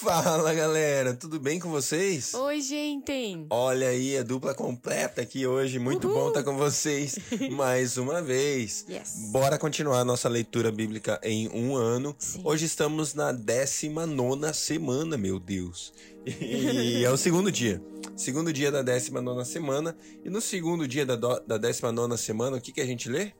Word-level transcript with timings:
Fala 0.00 0.54
galera, 0.54 1.12
tudo 1.12 1.40
bem 1.40 1.58
com 1.58 1.70
vocês? 1.70 2.32
Oi, 2.32 2.60
gente! 2.60 3.46
Olha 3.50 3.88
aí 3.88 4.16
a 4.16 4.22
dupla 4.22 4.54
completa 4.54 5.22
aqui 5.22 5.44
hoje, 5.44 5.80
muito 5.80 6.06
Uhul. 6.06 6.16
bom 6.16 6.28
estar 6.28 6.44
com 6.44 6.56
vocês 6.56 7.18
mais 7.50 7.96
uma 7.98 8.22
vez. 8.22 8.86
Yes. 8.88 9.30
Bora 9.32 9.58
continuar 9.58 10.04
nossa 10.04 10.28
leitura 10.28 10.70
bíblica 10.70 11.18
em 11.20 11.48
um 11.48 11.74
ano. 11.74 12.14
Sim. 12.16 12.42
Hoje 12.44 12.66
estamos 12.66 13.12
na 13.12 13.32
19 13.32 14.54
semana, 14.54 15.18
meu 15.18 15.40
Deus. 15.40 15.92
E 16.24 17.02
é 17.04 17.10
o 17.10 17.16
segundo 17.16 17.50
dia. 17.50 17.82
Segundo 18.16 18.52
dia 18.52 18.70
da 18.70 18.82
19 18.82 19.44
semana. 19.46 19.96
E 20.24 20.30
no 20.30 20.40
segundo 20.40 20.86
dia 20.86 21.04
da, 21.04 21.16
do, 21.16 21.40
da 21.40 21.58
19 21.58 22.16
semana, 22.16 22.56
o 22.56 22.60
que, 22.60 22.70
que 22.70 22.80
a 22.80 22.86
gente 22.86 23.08
lê? 23.08 23.32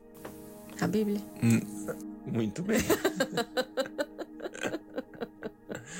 A 0.81 0.87
Bíblia. 0.87 1.21
Muito 2.25 2.61
bem. 2.63 2.79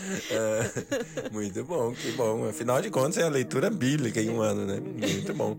Muito 1.32 1.64
bom, 1.64 1.92
que 1.94 2.12
bom. 2.14 2.48
Afinal 2.48 2.82
de 2.82 2.90
contas, 2.90 3.18
é 3.18 3.24
a 3.24 3.30
leitura 3.30 3.70
bíblica 3.70 4.22
em 4.22 4.30
um 4.30 4.42
ano, 4.42 4.66
né? 4.66 4.80
Muito 4.80 5.34
bom. 5.34 5.58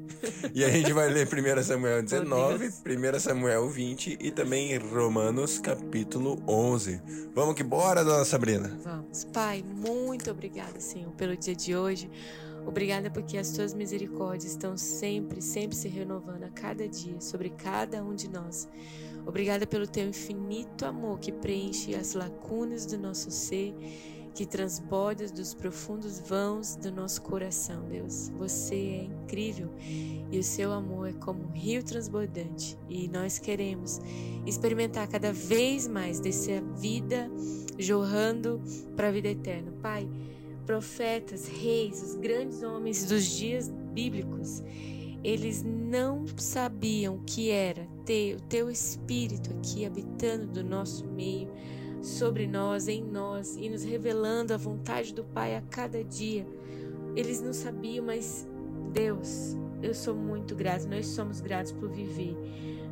E 0.55 0.65
a 0.65 0.69
gente 0.69 0.92
vai 0.92 1.09
ler 1.09 1.27
1 1.27 1.62
Samuel 1.62 2.02
19, 2.02 2.66
1 2.66 3.20
Samuel 3.20 3.69
20 3.69 4.19
e 4.20 4.30
também 4.30 4.77
Romanos 4.78 5.59
capítulo 5.59 6.42
11. 6.47 7.01
Vamos 7.34 7.55
que 7.55 7.62
bora, 7.62 8.05
dona 8.05 8.25
Sabrina. 8.25 8.78
Vamos. 8.83 9.25
Pai, 9.25 9.62
muito 9.62 10.30
obrigada, 10.30 10.80
Senhor, 10.80 11.11
pelo 11.12 11.37
dia 11.37 11.55
de 11.55 11.77
hoje. 11.77 12.11
Obrigada 12.67 13.11
porque 13.11 13.39
as 13.39 13.51
tuas 13.53 13.73
misericórdias 13.73 14.53
estão 14.53 14.77
sempre, 14.77 15.41
sempre 15.41 15.77
se 15.77 15.89
renovando 15.89 16.45
a 16.45 16.51
cada 16.51 16.87
dia 16.87 17.20
sobre 17.20 17.51
cada 17.51 18.03
um 18.03 18.14
de 18.14 18.28
nós. 18.28 18.69
Obrigada 19.27 19.67
pelo 19.67 19.87
teu 19.87 20.09
infinito 20.09 20.84
amor 20.84 21.19
que 21.19 21.33
preenche 21.33 21.95
as 21.95 22.14
lacunas 22.14 22.87
do 22.87 22.98
nosso 22.98 23.30
ser, 23.30 23.75
que 24.41 24.47
transborda 24.47 25.27
dos 25.27 25.53
profundos 25.53 26.19
vãos 26.19 26.75
do 26.75 26.91
nosso 26.91 27.21
coração, 27.21 27.85
Deus. 27.91 28.31
Você 28.39 28.75
é 28.75 29.05
incrível 29.05 29.69
e 30.33 30.39
o 30.39 30.42
seu 30.42 30.73
amor 30.73 31.11
é 31.11 31.12
como 31.12 31.45
um 31.45 31.53
rio 31.53 31.84
transbordante 31.84 32.75
e 32.89 33.06
nós 33.06 33.39
queremos 33.39 34.01
experimentar 34.47 35.06
cada 35.09 35.31
vez 35.31 35.87
mais 35.87 36.20
dessa 36.20 36.62
vida 36.79 37.31
jorrando 37.79 38.62
para 38.97 39.09
a 39.09 39.12
vida 39.12 39.29
eterna. 39.29 39.75
Pai, 39.83 40.09
profetas, 40.64 41.47
reis, 41.47 42.03
os 42.03 42.14
grandes 42.14 42.62
homens 42.62 43.05
dos 43.05 43.27
dias 43.27 43.69
bíblicos, 43.92 44.62
eles 45.23 45.62
não 45.62 46.25
sabiam 46.39 47.17
o 47.17 47.25
que 47.25 47.51
era 47.51 47.86
ter 48.07 48.36
o 48.36 48.41
teu 48.41 48.70
espírito 48.70 49.51
aqui 49.51 49.84
habitando 49.84 50.47
do 50.47 50.64
nosso 50.64 51.07
meio, 51.07 51.53
sobre 52.03 52.47
nós, 52.47 52.89
em 52.89 53.03
nós 53.03 53.56
e 53.56 53.69
nos 53.69 53.84
revelando 53.84 54.55
a 54.55 54.56
vontade 54.56 55.15
do 55.15 55.25
Pai 55.25 55.56
a 55.56 55.62
cada 55.62 56.03
dia. 56.03 56.47
Eles 57.15 57.41
não 57.41 57.53
sabiam, 57.53 58.05
mas 58.07 58.47
Deus, 58.92 59.57
eu 59.83 59.95
sou 59.95 60.15
muito 60.15 60.55
grato, 60.55 60.89
nós 60.89 61.07
somos 61.07 61.41
gratos 61.41 61.73
por 61.73 61.89
viver 61.89 62.37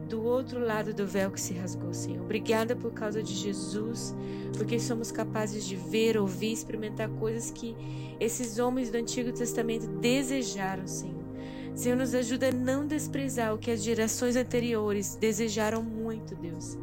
do 0.08 0.24
outro 0.24 0.58
lado 0.58 0.94
do 0.94 1.06
véu 1.06 1.30
que 1.30 1.40
se 1.40 1.52
rasgou, 1.52 1.92
Senhor. 1.92 2.22
Obrigada 2.22 2.74
por 2.74 2.92
causa 2.92 3.22
de 3.22 3.34
Jesus, 3.34 4.14
porque 4.56 4.80
somos 4.80 5.12
capazes 5.12 5.64
de 5.64 5.76
ver, 5.76 6.16
ouvir, 6.16 6.52
experimentar 6.52 7.08
coisas 7.10 7.50
que 7.50 7.76
esses 8.18 8.58
homens 8.58 8.90
do 8.90 8.96
Antigo 8.96 9.30
Testamento 9.32 9.86
desejaram, 9.86 10.86
Senhor. 10.86 11.18
Senhor, 11.74 11.96
nos 11.96 12.14
ajuda 12.14 12.48
a 12.48 12.52
não 12.52 12.86
desprezar 12.86 13.54
o 13.54 13.58
que 13.58 13.70
as 13.70 13.84
gerações 13.84 14.34
anteriores 14.34 15.14
desejaram 15.14 15.82
muito, 15.82 16.34
Deus. 16.34 16.76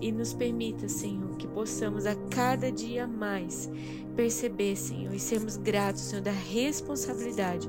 E 0.00 0.12
nos 0.12 0.34
permita, 0.34 0.88
Senhor, 0.88 1.36
que 1.36 1.46
possamos 1.46 2.06
a 2.06 2.14
cada 2.30 2.70
dia 2.70 3.06
mais 3.06 3.70
perceber, 4.14 4.76
Senhor, 4.76 5.14
e 5.14 5.18
sermos 5.18 5.56
gratos, 5.56 6.02
Senhor, 6.02 6.22
da 6.22 6.32
responsabilidade 6.32 7.68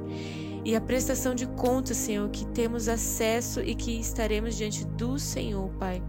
e 0.67 0.75
a 0.75 0.81
prestação 0.81 1.33
de 1.33 1.47
contas, 1.47 1.95
Senhor, 1.95 2.29
que 2.29 2.45
temos 2.47 2.89
acesso 2.89 3.61
e 3.61 3.73
que 3.73 3.99
estaremos 3.99 4.57
diante 4.57 4.85
do 4.85 5.17
Senhor, 5.17 5.69
Pai. 5.79 6.03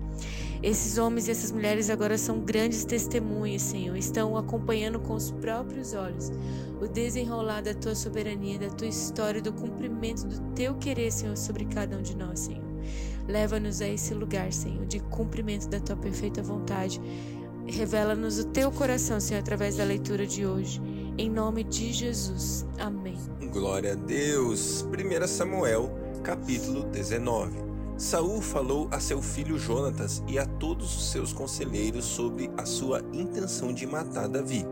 Esses 0.60 0.98
homens 0.98 1.28
e 1.28 1.30
essas 1.30 1.52
mulheres 1.52 1.88
agora 1.88 2.18
são 2.18 2.40
grandes 2.40 2.84
testemunhas, 2.84 3.62
Senhor. 3.62 3.96
Estão 3.96 4.36
acompanhando 4.36 4.98
com 4.98 5.14
os 5.14 5.30
próprios 5.30 5.94
olhos 5.94 6.32
o 6.80 6.88
desenrolar 6.88 7.60
da 7.60 7.72
tua 7.72 7.94
soberania, 7.94 8.58
da 8.58 8.68
tua 8.68 8.88
história, 8.88 9.40
do 9.40 9.52
cumprimento 9.52 10.26
do 10.26 10.40
teu 10.54 10.74
querer, 10.74 11.12
Senhor, 11.12 11.36
sobre 11.36 11.64
cada 11.66 11.96
um 11.96 12.02
de 12.02 12.16
nós, 12.16 12.40
Senhor. 12.40 12.64
Leva-nos 13.28 13.82
a 13.82 13.88
esse 13.88 14.14
lugar, 14.14 14.50
Senhor, 14.52 14.86
de 14.86 15.00
cumprimento 15.00 15.68
da 15.68 15.78
tua 15.78 15.96
perfeita 15.96 16.42
vontade. 16.42 16.98
Revela-nos 17.66 18.38
o 18.38 18.46
teu 18.46 18.72
coração, 18.72 19.20
Senhor, 19.20 19.40
através 19.40 19.76
da 19.76 19.84
leitura 19.84 20.26
de 20.26 20.46
hoje. 20.46 20.80
Em 21.18 21.28
nome 21.28 21.62
de 21.62 21.92
Jesus. 21.92 22.66
Amém. 22.78 23.18
Glória 23.52 23.92
a 23.92 23.94
Deus. 23.94 24.82
1 24.82 25.26
Samuel, 25.26 25.90
capítulo 26.22 26.84
19. 26.84 27.68
Saul 27.98 28.40
falou 28.40 28.88
a 28.92 29.00
seu 29.00 29.20
filho 29.20 29.58
Jonatas 29.58 30.22
e 30.26 30.38
a 30.38 30.46
todos 30.46 30.96
os 30.96 31.10
seus 31.10 31.32
conselheiros 31.32 32.04
sobre 32.04 32.48
a 32.56 32.64
sua 32.64 33.02
intenção 33.12 33.74
de 33.74 33.86
matar 33.86 34.28
Davi. 34.28 34.64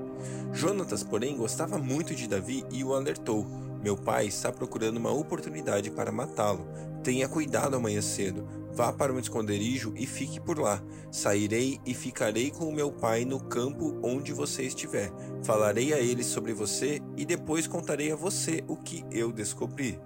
Jonatas, 0.53 1.03
porém, 1.03 1.37
gostava 1.37 1.77
muito 1.77 2.15
de 2.15 2.27
Davi 2.27 2.65
e 2.71 2.83
o 2.83 2.95
alertou: 2.95 3.45
Meu 3.83 3.97
pai 3.97 4.27
está 4.27 4.51
procurando 4.53 4.97
uma 4.97 5.13
oportunidade 5.13 5.91
para 5.91 6.11
matá-lo. 6.11 6.67
Tenha 7.03 7.29
cuidado 7.29 7.77
amanhã 7.77 8.01
cedo. 8.01 8.49
Vá 8.73 8.93
para 8.93 9.13
um 9.13 9.19
esconderijo 9.19 9.95
e 9.97 10.07
fique 10.07 10.39
por 10.39 10.59
lá. 10.59 10.83
Sairei 11.11 11.81
e 11.87 11.95
ficarei 11.95 12.51
com 12.51 12.69
o 12.69 12.73
meu 12.73 12.93
pai 12.93 13.25
no 13.25 13.41
campo 13.41 13.99
onde 14.03 14.33
você 14.33 14.65
estiver. 14.65 15.11
Falarei 15.43 15.95
a 15.95 15.99
ele 15.99 16.23
sobre 16.23 16.53
você 16.53 17.01
e 17.17 17.25
depois 17.25 17.67
contarei 17.67 18.13
a 18.13 18.17
você 18.17 18.63
o 18.69 18.77
que 18.77 19.05
eu 19.11 19.33
descobri. 19.33 19.99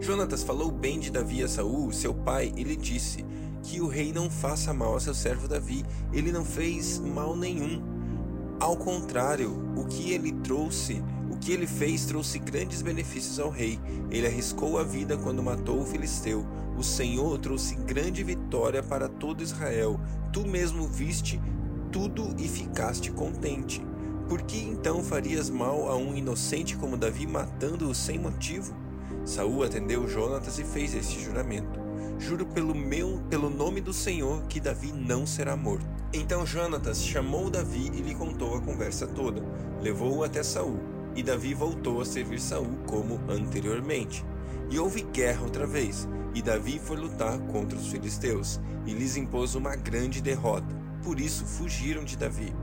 Jonatas 0.00 0.42
falou 0.42 0.70
bem 0.70 1.00
de 1.00 1.10
Davi 1.10 1.42
a 1.42 1.48
Saul, 1.48 1.92
seu 1.92 2.14
pai, 2.14 2.52
e 2.56 2.62
lhe 2.62 2.76
disse: 2.76 3.24
Que 3.62 3.80
o 3.80 3.88
rei 3.88 4.12
não 4.12 4.30
faça 4.30 4.72
mal 4.72 4.94
a 4.96 5.00
seu 5.00 5.14
servo 5.14 5.48
Davi. 5.48 5.84
Ele 6.12 6.30
não 6.30 6.44
fez 6.44 6.98
mal 6.98 7.36
nenhum. 7.36 7.82
Ao 8.58 8.76
contrário, 8.76 9.52
o 9.76 9.84
que 9.84 10.12
ele 10.12 10.32
trouxe, 10.32 11.02
o 11.30 11.36
que 11.36 11.52
ele 11.52 11.66
fez 11.66 12.06
trouxe 12.06 12.38
grandes 12.38 12.82
benefícios 12.82 13.38
ao 13.38 13.50
rei. 13.50 13.78
Ele 14.10 14.26
arriscou 14.26 14.78
a 14.78 14.82
vida 14.82 15.16
quando 15.16 15.42
matou 15.42 15.80
o 15.80 15.86
filisteu. 15.86 16.46
O 16.76 16.82
Senhor 16.82 17.38
trouxe 17.38 17.74
grande 17.74 18.22
vitória 18.22 18.82
para 18.82 19.08
todo 19.08 19.42
Israel. 19.42 19.98
Tu 20.32 20.46
mesmo 20.46 20.86
viste 20.86 21.40
tudo 21.90 22.34
e 22.38 22.48
ficaste 22.48 23.10
contente. 23.10 23.82
Por 24.28 24.42
que 24.42 24.58
então 24.58 25.02
farias 25.02 25.48
mal 25.48 25.88
a 25.88 25.96
um 25.96 26.14
inocente 26.16 26.76
como 26.76 26.96
Davi 26.96 27.26
matando-o 27.26 27.94
sem 27.94 28.18
motivo? 28.18 28.74
Saul 29.24 29.64
atendeu 29.64 30.06
Jonatas 30.08 30.58
e 30.58 30.64
fez 30.64 30.94
este 30.94 31.22
juramento: 31.22 31.80
Juro 32.18 32.46
pelo 32.46 32.74
meu, 32.74 33.20
pelo 33.30 33.48
nome 33.48 33.80
do 33.80 33.92
Senhor, 33.92 34.42
que 34.42 34.60
Davi 34.60 34.92
não 34.92 35.26
será 35.26 35.56
morto. 35.56 35.86
Então 36.12 36.46
Jonatas 36.46 37.04
chamou 37.04 37.50
Davi 37.50 37.90
e 37.94 38.00
lhe 38.00 38.14
contou 38.14 38.56
a 38.56 38.60
conversa 38.60 39.06
toda. 39.06 39.42
Levou-o 39.80 40.24
até 40.24 40.42
Saul, 40.42 40.78
e 41.16 41.22
Davi 41.22 41.54
voltou 41.54 42.02
a 42.02 42.04
servir 42.04 42.38
Saul 42.38 42.76
como 42.86 43.18
anteriormente. 43.28 44.24
E 44.70 44.78
houve 44.78 45.00
guerra 45.00 45.42
outra 45.42 45.66
vez, 45.66 46.06
e 46.34 46.42
Davi 46.42 46.78
foi 46.78 46.98
lutar 46.98 47.38
contra 47.46 47.78
os 47.78 47.88
filisteus, 47.88 48.60
e 48.84 48.92
lhes 48.92 49.16
impôs 49.16 49.54
uma 49.54 49.74
grande 49.74 50.20
derrota. 50.20 50.76
Por 51.02 51.18
isso 51.18 51.46
fugiram 51.46 52.04
de 52.04 52.16
Davi. 52.16 52.54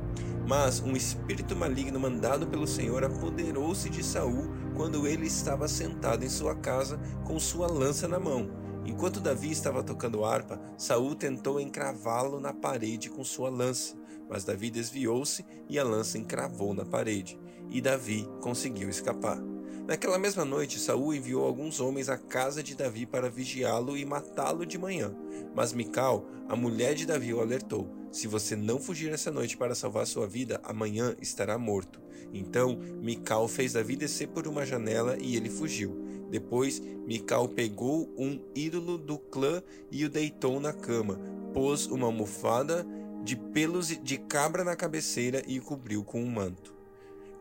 Mas 0.48 0.82
um 0.82 0.96
espírito 0.96 1.56
maligno 1.56 2.00
mandado 2.00 2.46
pelo 2.46 2.68
Senhor 2.68 3.04
apoderou-se 3.04 3.90
de 3.90 4.04
Saul 4.04 4.50
quando 4.76 5.08
ele 5.08 5.26
estava 5.26 5.68
sentado 5.68 6.24
em 6.24 6.30
sua 6.30 6.54
casa 6.56 7.00
com 7.24 7.40
sua 7.40 7.68
lança 7.68 8.08
na 8.08 8.20
mão. 8.20 8.50
Enquanto 8.86 9.22
Davi 9.22 9.50
estava 9.50 9.82
tocando 9.82 10.26
harpa, 10.26 10.62
Saul 10.78 11.16
tentou 11.16 11.60
encravá-lo 11.60 12.40
na 12.40 12.54
parede 12.54 13.10
com 13.10 13.24
sua 13.24 13.50
lança, 13.50 13.96
mas 14.30 14.44
Davi 14.44 14.70
desviou-se 14.70 15.46
e 15.70 15.80
a 15.80 15.84
lança 15.84 16.18
encravou 16.18 16.74
na 16.74 16.84
parede, 16.84 17.40
e 17.70 17.82
Davi 17.82 18.28
conseguiu 18.42 18.90
escapar. 18.90 19.42
Naquela 19.86 20.18
mesma 20.18 20.46
noite, 20.46 20.80
Saul 20.80 21.14
enviou 21.14 21.46
alguns 21.46 21.82
homens 21.82 22.08
à 22.08 22.18
casa 22.18 22.64
de 22.64 22.74
Davi 22.74 23.06
para 23.06 23.30
vigiá-lo 23.30 23.98
e 23.98 24.06
matá-lo 24.06 24.66
de 24.66 24.78
manhã. 24.78 25.14
Mas 25.54 25.74
Mical, 25.74 26.26
a 26.48 26.56
mulher 26.56 26.96
de 26.96 27.06
Davi, 27.06 27.34
o 27.34 27.42
alertou: 27.42 27.94
Se 28.10 28.26
você 28.26 28.56
não 28.56 28.80
fugir 28.80 29.12
essa 29.12 29.30
noite 29.30 29.58
para 29.58 29.76
salvar 29.76 30.08
sua 30.08 30.26
vida, 30.26 30.62
amanhã 30.64 31.16
estará 31.22 31.58
morto. 31.58 32.02
Então 32.34 32.80
Mical 33.02 33.48
fez 33.50 33.74
Davi 33.74 33.98
descer 33.98 34.30
por 34.30 34.48
uma 34.48 34.66
janela 34.66 35.18
e 35.20 35.36
ele 35.36 35.50
fugiu. 35.50 36.02
Depois, 36.32 36.80
Mical 37.06 37.50
pegou 37.50 38.10
um 38.18 38.40
ídolo 38.56 38.98
do 38.98 39.20
clã 39.20 39.62
e 39.92 40.06
o 40.06 40.10
deitou 40.10 40.60
na 40.62 40.72
cama, 40.72 41.20
pôs 41.54 41.88
uma 41.88 42.08
almofada 42.08 42.88
de 43.24 43.36
pelos 43.36 43.88
de 43.88 44.18
cabra 44.18 44.64
na 44.64 44.76
cabeceira 44.76 45.44
e 45.46 45.60
o 45.60 45.64
cobriu 45.64 46.04
com 46.04 46.22
um 46.22 46.32
manto. 46.32 46.74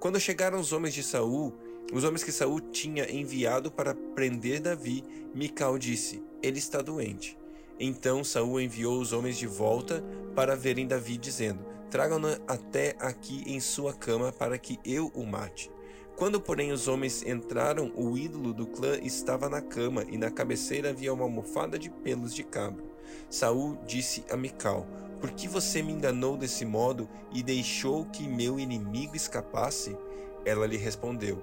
Quando 0.02 0.18
chegaram 0.18 0.58
os 0.58 0.72
homens 0.72 0.94
de 0.94 1.02
Saul, 1.04 1.54
os 1.92 2.02
homens 2.02 2.24
que 2.24 2.32
Saul 2.32 2.60
tinha 2.60 3.08
enviado 3.08 3.70
para 3.70 3.94
prender 3.94 4.58
Davi, 4.60 5.04
Mical 5.32 5.78
disse: 5.78 6.20
Ele 6.42 6.58
está 6.58 6.82
doente. 6.82 7.38
Então 7.78 8.24
Saul 8.24 8.60
enviou 8.60 9.00
os 9.00 9.12
homens 9.12 9.38
de 9.38 9.46
volta 9.46 10.02
para 10.34 10.56
verem 10.56 10.88
Davi, 10.88 11.16
dizendo: 11.16 11.64
Tragam-no 11.88 12.30
até 12.48 12.96
aqui 12.98 13.44
em 13.46 13.60
sua 13.60 13.92
cama 13.94 14.32
para 14.32 14.58
que 14.58 14.76
eu 14.84 15.06
o 15.14 15.24
mate. 15.24 15.70
Quando, 16.16 16.40
porém, 16.40 16.72
os 16.72 16.88
homens 16.88 17.22
entraram, 17.22 17.92
o 17.94 18.18
ídolo 18.18 18.52
do 18.52 18.66
clã 18.66 18.98
estava 19.00 19.48
na 19.48 19.60
cama 19.60 20.04
e 20.10 20.18
na 20.18 20.32
cabeceira 20.32 20.90
havia 20.90 21.14
uma 21.14 21.22
almofada 21.22 21.78
de 21.78 21.88
pelos 21.88 22.34
de 22.34 22.42
cabra. 22.42 22.84
Saul 23.30 23.78
disse 23.86 24.24
a 24.28 24.36
Mical: 24.36 24.84
Por 25.22 25.30
que 25.30 25.46
você 25.46 25.80
me 25.84 25.92
enganou 25.92 26.36
desse 26.36 26.64
modo 26.64 27.08
e 27.32 27.44
deixou 27.44 28.04
que 28.06 28.26
meu 28.26 28.58
inimigo 28.58 29.14
escapasse? 29.14 29.96
Ela 30.44 30.66
lhe 30.66 30.76
respondeu: 30.76 31.40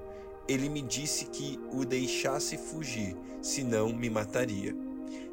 Ele 0.49 0.67
me 0.67 0.81
disse 0.81 1.23
que 1.27 1.57
o 1.71 1.85
deixasse 1.85 2.57
fugir, 2.57 3.15
senão 3.41 3.93
me 3.93 4.09
mataria. 4.09 4.75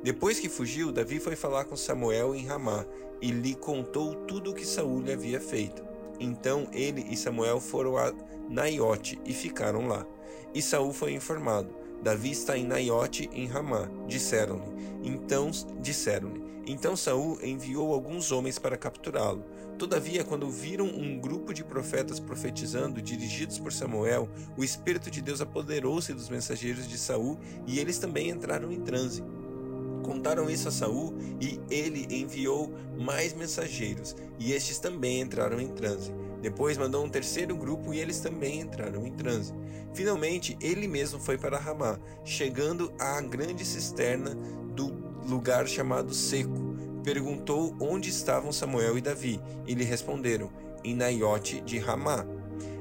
Depois 0.01 0.39
que 0.39 0.49
fugiu, 0.49 0.93
Davi 0.93 1.19
foi 1.19 1.35
falar 1.35 1.65
com 1.65 1.77
Samuel 1.77 2.37
em 2.37 2.47
Ramá 2.47 2.87
e 3.21 3.33
lhe 3.33 3.57
contou 3.57 4.15
tudo 4.15 4.53
o 4.53 4.55
que 4.55 4.65
Saul 4.65 5.01
lhe 5.01 5.13
havia 5.13 5.41
feito. 5.41 5.83
Então 6.21 6.69
ele 6.73 7.05
e 7.11 7.17
Samuel 7.17 7.59
foram 7.59 7.97
a 7.97 8.15
Naiote 8.49 9.19
e 9.27 9.33
ficaram 9.33 9.89
lá. 9.89 10.07
E 10.55 10.63
Saul 10.63 10.93
foi 10.93 11.15
informado: 11.15 11.75
Davi 12.01 12.31
está 12.31 12.57
em 12.57 12.65
Naiote 12.65 13.29
em 13.33 13.49
Ramá. 13.49 13.91
Disseram-lhe. 14.07 14.71
Então 15.03 15.51
disseram-lhe. 15.81 16.46
Então 16.67 16.97
Saul 16.97 17.39
enviou 17.45 17.95
alguns 17.95 18.33
homens 18.33 18.59
para 18.59 18.77
capturá-lo. 18.77 19.45
Todavia, 19.79 20.25
quando 20.25 20.51
viram 20.51 20.87
um 20.87 21.17
grupo 21.17 21.55
de 21.55 21.63
profetas 21.63 22.19
profetizando, 22.19 23.01
dirigidos 23.01 23.57
por 23.57 23.73
Samuel, 23.73 24.29
o 24.57 24.65
espírito 24.65 25.09
de 25.09 25.23
Deus 25.23 25.41
apoderou-se 25.41 26.13
dos 26.13 26.29
mensageiros 26.29 26.89
de 26.89 26.99
Saul 26.99 27.39
e 27.69 27.79
eles 27.79 27.99
também 27.99 28.31
entraram 28.31 28.73
em 28.73 28.81
transe. 28.81 29.23
Contaram 30.03 30.51
isso 30.51 30.69
a 30.69 30.73
Saul 30.73 31.15
e 31.41 31.61
ele 31.71 32.07
enviou 32.11 32.73
mais 32.99 33.33
mensageiros, 33.33 34.17
e 34.39 34.53
estes 34.53 34.79
também 34.79 35.21
entraram 35.21 35.61
em 35.61 35.69
transe. 35.69 36.13
Depois 36.41 36.79
mandou 36.79 37.05
um 37.05 37.09
terceiro 37.09 37.57
grupo 37.57 37.93
e 37.93 37.99
eles 37.99 38.21
também 38.21 38.61
entraram 38.61 39.07
em 39.07 39.13
transe. 39.13 39.53
Finalmente, 39.95 40.57
ele 40.61 40.87
mesmo 40.87 41.19
foi 41.19 41.37
para 41.37 41.59
Ramá, 41.59 41.99
chegando 42.25 42.93
à 43.01 43.21
grande 43.21 43.65
cisterna 43.65 44.37
lugar 45.27 45.67
chamado 45.67 46.15
Seco. 46.15 46.77
Perguntou 47.03 47.77
onde 47.81 48.09
estavam 48.09 48.53
Samuel 48.53 48.99
e 48.99 49.01
Davi, 49.01 49.41
e 49.67 49.75
lhe 49.75 49.85
responderam: 49.85 50.51
em 50.83 50.95
Naiote 50.95 51.61
de 51.61 51.79
Ramá. 51.79 52.25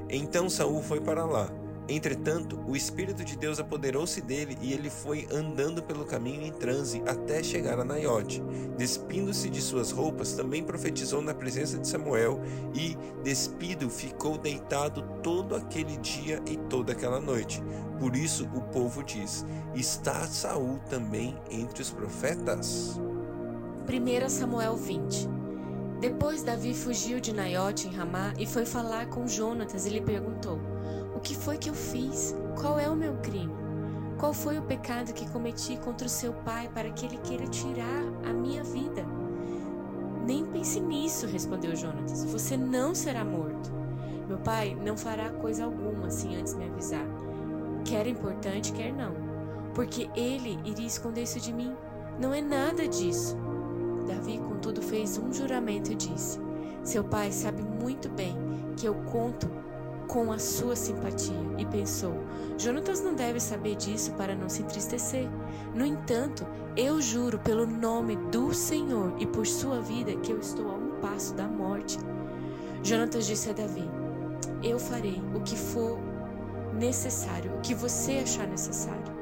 Então 0.08 0.48
Saul 0.48 0.82
foi 0.82 1.00
para 1.00 1.24
lá. 1.24 1.50
Entretanto, 1.88 2.58
o 2.66 2.74
Espírito 2.74 3.24
de 3.24 3.36
Deus 3.36 3.60
apoderou-se 3.60 4.20
dele 4.20 4.58
e 4.60 4.72
ele 4.72 4.90
foi 4.90 5.28
andando 5.30 5.82
pelo 5.82 6.04
caminho 6.04 6.42
em 6.42 6.52
transe 6.52 7.00
até 7.06 7.42
chegar 7.44 7.78
a 7.78 7.84
Naiote. 7.84 8.42
Despindo-se 8.76 9.48
de 9.48 9.62
suas 9.62 9.92
roupas, 9.92 10.32
também 10.32 10.64
profetizou 10.64 11.22
na 11.22 11.32
presença 11.32 11.78
de 11.78 11.86
Samuel 11.86 12.40
e, 12.74 12.96
despido, 13.22 13.88
ficou 13.88 14.36
deitado 14.36 15.02
todo 15.22 15.54
aquele 15.54 15.96
dia 15.98 16.42
e 16.46 16.56
toda 16.56 16.92
aquela 16.92 17.20
noite. 17.20 17.62
Por 18.00 18.16
isso 18.16 18.48
o 18.52 18.60
povo 18.62 19.04
diz: 19.04 19.46
Está 19.72 20.26
Saul 20.26 20.80
também 20.90 21.36
entre 21.48 21.82
os 21.82 21.90
profetas? 21.90 23.00
1 23.88 24.28
Samuel 24.28 24.76
20 24.76 25.28
Depois 26.00 26.42
Davi 26.42 26.74
fugiu 26.74 27.20
de 27.20 27.32
Naiote 27.32 27.86
em 27.86 27.92
Ramá 27.92 28.34
e 28.36 28.44
foi 28.44 28.66
falar 28.66 29.06
com 29.06 29.28
Jonatas 29.28 29.86
e 29.86 29.90
lhe 29.90 30.00
perguntou: 30.00 30.58
que 31.26 31.34
foi 31.34 31.58
que 31.58 31.68
eu 31.68 31.74
fiz? 31.74 32.36
Qual 32.60 32.78
é 32.78 32.88
o 32.88 32.94
meu 32.94 33.16
crime? 33.16 33.52
Qual 34.16 34.32
foi 34.32 34.58
o 34.58 34.62
pecado 34.62 35.12
que 35.12 35.28
cometi 35.28 35.76
contra 35.76 36.06
o 36.06 36.10
seu 36.10 36.32
pai 36.32 36.70
para 36.72 36.88
que 36.90 37.04
ele 37.04 37.18
queira 37.18 37.48
tirar 37.48 38.04
a 38.24 38.32
minha 38.32 38.62
vida? 38.62 39.04
Nem 40.24 40.46
pense 40.46 40.78
nisso, 40.78 41.26
respondeu 41.26 41.74
Jonatas. 41.74 42.24
Você 42.26 42.56
não 42.56 42.94
será 42.94 43.24
morto. 43.24 43.72
Meu 44.28 44.38
pai 44.38 44.76
não 44.76 44.96
fará 44.96 45.30
coisa 45.30 45.64
alguma 45.64 46.10
sem 46.10 46.36
antes 46.36 46.54
me 46.54 46.66
avisar. 46.66 47.04
Quer 47.84 48.06
importante, 48.06 48.72
quer 48.72 48.92
não. 48.92 49.12
Porque 49.74 50.08
ele 50.14 50.60
iria 50.64 50.86
esconder 50.86 51.24
isso 51.24 51.40
de 51.40 51.52
mim. 51.52 51.74
Não 52.20 52.32
é 52.32 52.40
nada 52.40 52.86
disso. 52.86 53.36
Davi, 54.06 54.38
contudo, 54.38 54.80
fez 54.80 55.18
um 55.18 55.32
juramento 55.32 55.90
e 55.90 55.96
disse: 55.96 56.38
Seu 56.84 57.02
pai 57.02 57.32
sabe 57.32 57.62
muito 57.62 58.08
bem 58.08 58.36
que 58.76 58.86
eu 58.86 58.94
conto 59.10 59.65
com 60.06 60.32
a 60.32 60.38
sua 60.38 60.76
simpatia 60.76 61.36
e 61.58 61.66
pensou: 61.66 62.14
Jonatas 62.58 63.00
não 63.00 63.14
deve 63.14 63.40
saber 63.40 63.76
disso 63.76 64.12
para 64.12 64.34
não 64.34 64.48
se 64.48 64.62
entristecer. 64.62 65.28
No 65.74 65.84
entanto, 65.84 66.46
eu 66.76 67.00
juro 67.00 67.38
pelo 67.38 67.66
nome 67.66 68.16
do 68.16 68.54
Senhor 68.54 69.14
e 69.18 69.26
por 69.26 69.46
sua 69.46 69.80
vida 69.80 70.14
que 70.16 70.32
eu 70.32 70.38
estou 70.38 70.68
a 70.70 70.74
um 70.74 71.00
passo 71.00 71.34
da 71.34 71.46
morte. 71.46 71.98
Jonatas 72.82 73.26
disse 73.26 73.50
a 73.50 73.52
Davi: 73.52 73.88
Eu 74.62 74.78
farei 74.78 75.22
o 75.34 75.40
que 75.40 75.56
for 75.56 75.98
necessário, 76.74 77.54
o 77.56 77.60
que 77.60 77.74
você 77.74 78.18
achar 78.18 78.46
necessário. 78.46 79.16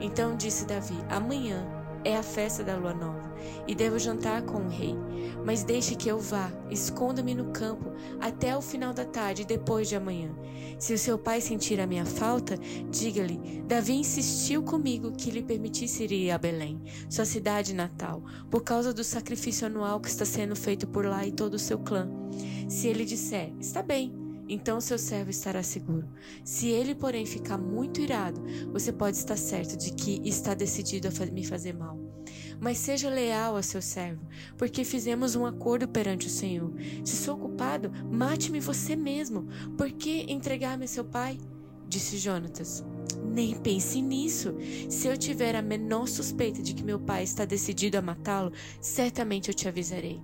Então 0.00 0.36
disse 0.36 0.64
Davi: 0.64 0.96
Amanhã 1.08 1.79
é 2.04 2.16
a 2.16 2.22
festa 2.22 2.62
da 2.62 2.76
lua 2.76 2.94
nova 2.94 3.30
e 3.66 3.74
devo 3.74 3.98
jantar 3.98 4.42
com 4.42 4.58
o 4.58 4.68
rei. 4.68 4.96
Mas 5.44 5.64
deixe 5.64 5.94
que 5.94 6.08
eu 6.08 6.18
vá, 6.18 6.52
esconda-me 6.70 7.34
no 7.34 7.52
campo 7.52 7.92
até 8.20 8.56
o 8.56 8.60
final 8.60 8.92
da 8.92 9.04
tarde, 9.04 9.44
depois 9.44 9.88
de 9.88 9.96
amanhã. 9.96 10.30
Se 10.78 10.92
o 10.94 10.98
seu 10.98 11.18
pai 11.18 11.40
sentir 11.40 11.80
a 11.80 11.86
minha 11.86 12.04
falta, 12.04 12.58
diga-lhe: 12.90 13.62
Davi 13.66 13.94
insistiu 13.94 14.62
comigo 14.62 15.12
que 15.12 15.30
lhe 15.30 15.42
permitisse 15.42 16.04
ir 16.04 16.30
a 16.30 16.38
Belém, 16.38 16.80
sua 17.08 17.24
cidade 17.24 17.74
natal, 17.74 18.22
por 18.50 18.62
causa 18.62 18.92
do 18.92 19.04
sacrifício 19.04 19.66
anual 19.66 20.00
que 20.00 20.08
está 20.08 20.24
sendo 20.24 20.56
feito 20.56 20.86
por 20.86 21.04
lá 21.04 21.26
e 21.26 21.32
todo 21.32 21.54
o 21.54 21.58
seu 21.58 21.78
clã. 21.78 22.08
Se 22.68 22.88
ele 22.88 23.04
disser: 23.04 23.52
Está 23.58 23.82
bem, 23.82 24.19
então 24.50 24.80
seu 24.80 24.98
servo 24.98 25.30
estará 25.30 25.62
seguro. 25.62 26.08
Se 26.44 26.68
ele, 26.68 26.94
porém, 26.94 27.24
ficar 27.24 27.56
muito 27.56 28.00
irado, 28.00 28.42
você 28.72 28.92
pode 28.92 29.16
estar 29.16 29.36
certo 29.36 29.78
de 29.78 29.92
que 29.92 30.20
está 30.28 30.54
decidido 30.54 31.06
a 31.08 31.26
me 31.26 31.46
fazer 31.46 31.72
mal. 31.72 31.96
Mas 32.60 32.78
seja 32.78 33.08
leal 33.08 33.56
a 33.56 33.62
seu 33.62 33.80
servo, 33.80 34.26
porque 34.58 34.84
fizemos 34.84 35.36
um 35.36 35.46
acordo 35.46 35.88
perante 35.88 36.26
o 36.26 36.30
Senhor. 36.30 36.72
Se 37.04 37.16
sou 37.16 37.38
culpado, 37.38 37.90
mate-me 38.10 38.58
você 38.60 38.96
mesmo. 38.96 39.46
Por 39.78 39.90
que 39.92 40.26
entregar-me 40.28 40.84
a 40.84 40.88
seu 40.88 41.04
pai? 41.04 41.38
Disse 41.88 42.18
Jonatas. 42.18 42.84
Nem 43.24 43.54
pense 43.54 44.02
nisso. 44.02 44.54
Se 44.88 45.06
eu 45.06 45.16
tiver 45.16 45.54
a 45.54 45.62
menor 45.62 46.06
suspeita 46.06 46.62
de 46.62 46.74
que 46.74 46.84
meu 46.84 46.98
pai 46.98 47.22
está 47.22 47.44
decidido 47.44 47.96
a 47.96 48.02
matá-lo, 48.02 48.52
certamente 48.80 49.48
eu 49.48 49.54
te 49.54 49.68
avisarei. 49.68 50.20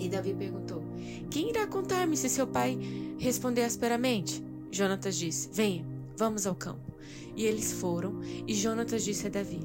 E 0.00 0.08
Davi 0.08 0.34
perguntou: 0.34 0.82
Quem 1.30 1.50
irá 1.50 1.66
contar-me 1.66 2.16
se 2.16 2.28
seu 2.28 2.46
pai 2.46 2.78
responder 3.18 3.62
asperamente? 3.64 4.42
Jonatas 4.72 5.16
disse: 5.16 5.50
Venha, 5.52 5.86
vamos 6.16 6.46
ao 6.46 6.54
campo. 6.54 6.90
E 7.36 7.44
eles 7.44 7.72
foram, 7.72 8.20
e 8.46 8.54
Jonatas 8.54 9.04
disse 9.04 9.26
a 9.26 9.30
Davi: 9.30 9.60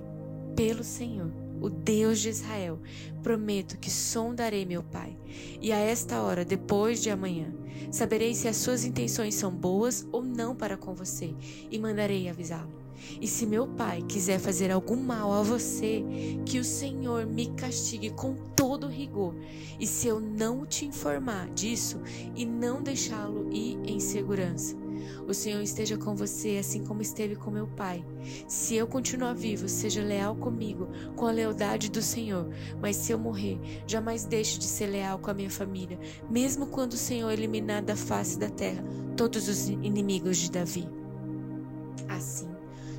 Pelo 0.55 0.83
Senhor, 0.83 1.31
o 1.61 1.69
Deus 1.69 2.19
de 2.19 2.29
Israel, 2.29 2.79
prometo 3.23 3.77
que 3.77 3.89
sondarei 3.89 4.65
meu 4.65 4.83
pai. 4.83 5.17
E 5.61 5.71
a 5.71 5.77
esta 5.77 6.21
hora, 6.21 6.43
depois 6.43 7.01
de 7.01 7.09
amanhã, 7.09 7.53
saberei 7.89 8.35
se 8.35 8.47
as 8.49 8.57
suas 8.57 8.83
intenções 8.83 9.35
são 9.35 9.51
boas 9.51 10.05
ou 10.11 10.21
não 10.21 10.53
para 10.53 10.75
com 10.75 10.93
você, 10.93 11.33
e 11.71 11.79
mandarei 11.79 12.27
avisá-lo. 12.27 12.84
E 13.21 13.27
se 13.27 13.45
meu 13.45 13.67
pai 13.67 14.03
quiser 14.07 14.39
fazer 14.39 14.71
algum 14.71 14.95
mal 14.95 15.31
a 15.31 15.41
você, 15.41 16.03
que 16.45 16.59
o 16.59 16.63
Senhor 16.63 17.25
me 17.25 17.47
castigue 17.47 18.09
com 18.09 18.35
todo 18.55 18.87
rigor. 18.87 19.35
E 19.79 19.85
se 19.85 20.07
eu 20.07 20.19
não 20.19 20.65
te 20.65 20.85
informar 20.85 21.49
disso 21.49 22.01
e 22.35 22.45
não 22.45 22.81
deixá-lo 22.81 23.49
ir 23.53 23.77
em 23.85 23.99
segurança, 23.99 24.75
o 25.27 25.33
Senhor 25.33 25.61
esteja 25.61 25.97
com 25.97 26.15
você 26.15 26.57
assim 26.57 26.83
como 26.83 27.01
esteve 27.01 27.35
com 27.35 27.51
meu 27.51 27.67
pai. 27.67 28.05
Se 28.47 28.75
eu 28.75 28.87
continuar 28.87 29.33
vivo, 29.33 29.67
seja 29.67 30.03
leal 30.03 30.35
comigo, 30.35 30.87
com 31.15 31.25
a 31.25 31.31
lealdade 31.31 31.89
do 31.89 32.01
Senhor. 32.01 32.49
Mas 32.81 32.95
se 32.95 33.11
eu 33.11 33.19
morrer, 33.19 33.59
jamais 33.87 34.25
deixe 34.25 34.57
de 34.57 34.65
ser 34.65 34.87
leal 34.87 35.19
com 35.19 35.29
a 35.29 35.33
minha 35.33 35.49
família, 35.49 35.99
mesmo 36.29 36.67
quando 36.67 36.93
o 36.93 36.97
Senhor 36.97 37.31
eliminar 37.31 37.81
da 37.81 37.95
face 37.95 38.37
da 38.37 38.49
terra 38.49 38.83
todos 39.15 39.47
os 39.47 39.67
inimigos 39.67 40.37
de 40.37 40.51
Davi. 40.51 40.87
Assim, 42.07 42.54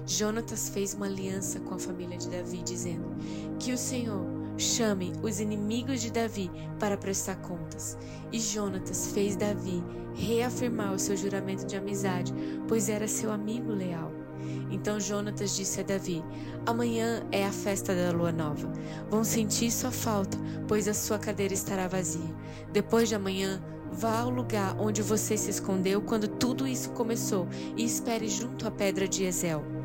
Jonatas 0.06 0.68
fez 0.68 0.94
uma 0.94 1.06
aliança 1.06 1.58
com 1.58 1.74
a 1.74 1.78
família 1.78 2.16
de 2.16 2.28
Davi, 2.30 2.62
dizendo: 2.62 3.16
Que 3.58 3.72
o 3.72 3.78
Senhor 3.78 4.24
chame 4.56 5.12
os 5.20 5.40
inimigos 5.40 6.00
de 6.00 6.12
Davi 6.12 6.48
para 6.78 6.96
prestar 6.96 7.36
contas. 7.36 7.98
E 8.30 8.38
Jonatas 8.38 9.08
fez 9.08 9.34
Davi 9.34 9.82
reafirmar 10.14 10.94
o 10.94 10.98
seu 10.98 11.16
juramento 11.16 11.66
de 11.66 11.76
amizade, 11.76 12.32
pois 12.68 12.88
era 12.88 13.08
seu 13.08 13.32
amigo 13.32 13.72
leal. 13.72 14.12
Então 14.70 15.00
Jonatas 15.00 15.56
disse 15.56 15.80
a 15.80 15.82
Davi: 15.82 16.22
Amanhã 16.64 17.26
é 17.32 17.44
a 17.44 17.52
festa 17.52 17.92
da 17.92 18.16
lua 18.16 18.30
nova. 18.30 18.72
Vão 19.10 19.24
sentir 19.24 19.72
sua 19.72 19.90
falta, 19.90 20.38
pois 20.68 20.86
a 20.86 20.94
sua 20.94 21.18
cadeira 21.18 21.52
estará 21.52 21.88
vazia. 21.88 22.34
Depois 22.72 23.08
de 23.08 23.16
amanhã, 23.16 23.60
vá 23.90 24.20
ao 24.20 24.30
lugar 24.30 24.76
onde 24.78 25.02
você 25.02 25.36
se 25.36 25.50
escondeu 25.50 26.00
quando 26.00 26.28
tudo 26.28 26.64
isso 26.66 26.90
começou 26.90 27.48
e 27.76 27.84
espere 27.84 28.28
junto 28.28 28.68
à 28.68 28.70
pedra 28.70 29.08
de 29.08 29.24
Ezel. 29.24 29.75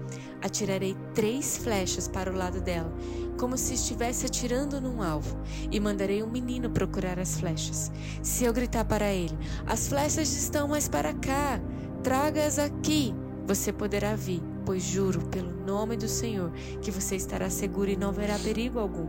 Atirarei 0.41 0.96
três 1.13 1.58
flechas 1.58 2.08
para 2.08 2.32
o 2.32 2.36
lado 2.36 2.62
dela, 2.62 2.91
como 3.38 3.58
se 3.58 3.74
estivesse 3.74 4.25
atirando 4.25 4.82
num 4.82 5.01
alvo, 5.01 5.38
e 5.72 5.80
mandarei 5.80 6.24
um 6.24 6.30
menino 6.30 6.70
procurar 6.70 7.20
as 7.20 7.39
flechas. 7.39 7.91
Se 8.22 8.44
eu 8.44 8.53
gritar 8.53 8.86
para 8.86 9.12
ele: 9.12 9.38
As 9.65 9.88
flechas 9.88 10.34
estão 10.34 10.68
mais 10.68 10.88
para 10.88 11.13
cá, 11.13 11.60
traga-as 12.03 12.60
aqui, 12.60 13.13
você 13.48 13.74
poderá 13.74 14.15
vir, 14.15 14.41
pois 14.65 14.84
juro 14.84 15.22
pelo 15.27 15.51
nome 15.65 15.98
do 15.98 16.08
Senhor 16.08 16.51
que 16.82 16.91
você 16.91 17.15
estará 17.15 17.50
seguro 17.50 17.89
e 17.89 17.98
não 17.98 18.10
haverá 18.10 18.38
perigo 18.39 18.80
algum. 18.80 19.08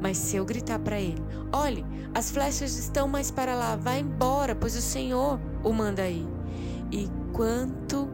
Mas 0.00 0.16
se 0.16 0.36
eu 0.36 0.44
gritar 0.44 0.78
para 0.78 1.00
ele: 1.00 1.22
Olhe, 1.52 1.84
as 2.14 2.30
flechas 2.30 2.78
estão 2.78 3.08
mais 3.08 3.30
para 3.30 3.54
lá, 3.54 3.76
vá 3.76 3.96
embora, 3.96 4.54
pois 4.54 4.76
o 4.76 4.80
Senhor 4.80 5.40
o 5.62 5.72
manda 5.72 6.02
aí. 6.02 6.26
E 6.90 7.08
quanto 7.32 8.08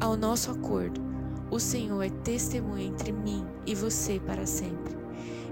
ao 0.00 0.16
nosso 0.16 0.50
acordo, 0.50 1.00
o 1.50 1.58
Senhor 1.58 2.02
é 2.02 2.10
testemunha 2.10 2.86
entre 2.86 3.12
mim 3.12 3.44
e 3.66 3.74
você 3.74 4.20
para 4.20 4.46
sempre. 4.46 4.96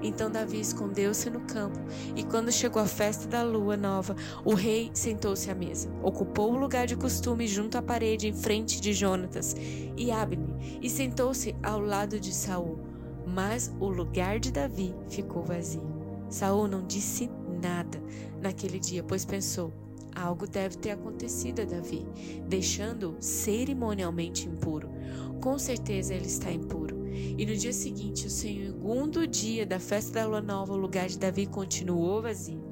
Então 0.02 0.30
Davi 0.30 0.60
escondeu-se 0.60 1.30
no 1.30 1.40
campo, 1.40 1.78
e 2.14 2.22
quando 2.22 2.52
chegou 2.52 2.80
a 2.80 2.86
festa 2.86 3.26
da 3.26 3.42
lua 3.42 3.76
nova, 3.76 4.14
o 4.44 4.54
rei 4.54 4.90
sentou-se 4.92 5.50
à 5.50 5.54
mesa. 5.54 5.90
Ocupou 6.02 6.52
o 6.52 6.58
lugar 6.58 6.86
de 6.86 6.96
costume 6.96 7.46
junto 7.48 7.78
à 7.78 7.82
parede 7.82 8.28
em 8.28 8.32
frente 8.32 8.80
de 8.80 8.92
Jonatas 8.92 9.56
e 9.96 10.10
Abne, 10.10 10.78
e 10.82 10.90
sentou-se 10.90 11.56
ao 11.62 11.80
lado 11.80 12.20
de 12.20 12.32
Saul. 12.34 12.78
Mas 13.26 13.74
o 13.80 13.88
lugar 13.88 14.38
de 14.38 14.52
Davi 14.52 14.94
ficou 15.08 15.42
vazio. 15.42 15.82
Saul 16.28 16.68
não 16.68 16.86
disse 16.86 17.30
nada 17.62 18.00
naquele 18.40 18.78
dia, 18.78 19.02
pois 19.02 19.24
pensou: 19.24 19.72
algo 20.16 20.46
deve 20.46 20.76
ter 20.78 20.90
acontecido 20.90 21.62
a 21.62 21.64
Davi, 21.64 22.06
deixando-o 22.48 23.16
cerimonialmente 23.20 24.48
impuro. 24.48 24.88
Com 25.40 25.58
certeza 25.58 26.14
ele 26.14 26.26
está 26.26 26.50
impuro. 26.50 27.06
E 27.06 27.46
no 27.46 27.56
dia 27.56 27.72
seguinte, 27.72 28.26
o 28.26 28.30
segundo 28.30 29.26
dia 29.26 29.66
da 29.66 29.78
festa 29.78 30.20
da 30.20 30.26
lua 30.26 30.40
nova, 30.40 30.72
o 30.72 30.76
lugar 30.76 31.08
de 31.08 31.18
Davi 31.18 31.46
continuou 31.46 32.22
vazio. 32.22 32.64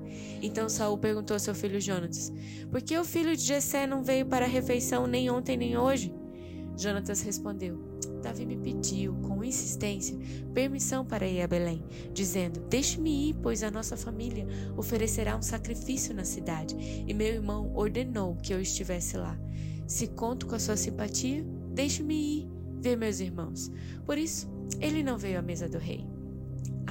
Então 0.42 0.68
Saul 0.68 0.98
perguntou 0.98 1.36
a 1.36 1.38
seu 1.38 1.54
filho 1.54 1.80
Jonatas: 1.80 2.32
Por 2.70 2.82
que 2.82 2.96
o 2.98 3.04
filho 3.04 3.36
de 3.36 3.42
Jessé 3.42 3.86
não 3.86 4.02
veio 4.02 4.26
para 4.26 4.44
a 4.44 4.48
refeição 4.48 5.06
nem 5.06 5.30
ontem 5.30 5.56
nem 5.56 5.76
hoje? 5.76 6.14
Jonatas 6.76 7.22
respondeu: 7.22 7.78
Davi 8.24 8.46
me 8.46 8.56
pediu, 8.56 9.14
com 9.16 9.44
insistência, 9.44 10.16
permissão 10.54 11.04
para 11.04 11.26
ir 11.26 11.42
a 11.42 11.46
Belém, 11.46 11.84
dizendo: 12.12 12.60
Deixe-me 12.70 13.28
ir, 13.28 13.34
pois 13.42 13.62
a 13.62 13.70
nossa 13.70 13.96
família 13.96 14.46
oferecerá 14.76 15.36
um 15.36 15.42
sacrifício 15.42 16.14
na 16.14 16.24
cidade, 16.24 16.74
e 17.06 17.12
meu 17.12 17.28
irmão 17.28 17.70
ordenou 17.74 18.36
que 18.36 18.52
eu 18.54 18.60
estivesse 18.60 19.16
lá. 19.18 19.38
Se 19.86 20.06
conto 20.06 20.46
com 20.46 20.54
a 20.54 20.58
sua 20.58 20.76
simpatia, 20.76 21.44
deixe-me 21.74 22.14
ir 22.14 22.48
ver 22.80 22.96
meus 22.96 23.20
irmãos. 23.20 23.70
Por 24.06 24.16
isso, 24.16 24.48
ele 24.80 25.02
não 25.02 25.18
veio 25.18 25.38
à 25.38 25.42
mesa 25.42 25.68
do 25.68 25.78
rei. 25.78 26.13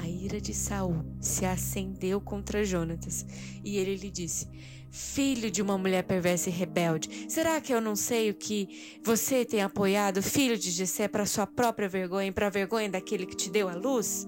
A 0.03 0.07
ira 0.10 0.41
de 0.41 0.53
Saul 0.53 0.98
se 1.22 1.45
acendeu 1.45 2.19
contra 2.19 2.65
Jonatas, 2.65 3.25
e 3.63 3.77
ele 3.77 3.95
lhe 3.95 4.12
disse: 4.12 4.50
Filho 4.91 5.50
de 5.50 5.62
uma 5.62 5.77
mulher 5.77 6.03
perversa 6.03 6.50
e 6.50 6.51
rebelde, 6.51 7.31
será 7.31 7.62
que 7.62 7.74
eu 7.74 7.79
não 7.79 7.95
sei 7.95 8.29
o 8.29 8.33
que 8.33 9.00
você 9.01 9.45
tem 9.45 9.62
apoiado, 9.62 10.22
filho 10.22 10.57
de 10.57 10.72
Jessé, 10.72 11.07
para 11.07 11.25
sua 11.25 11.48
própria 11.48 11.88
vergonha 11.88 12.27
e 12.27 12.31
para 12.33 12.48
a 12.48 12.50
vergonha 12.50 12.89
daquele 12.89 13.25
que 13.25 13.33
te 13.33 13.50
deu 13.50 13.69
a 13.69 13.75
luz? 13.75 14.27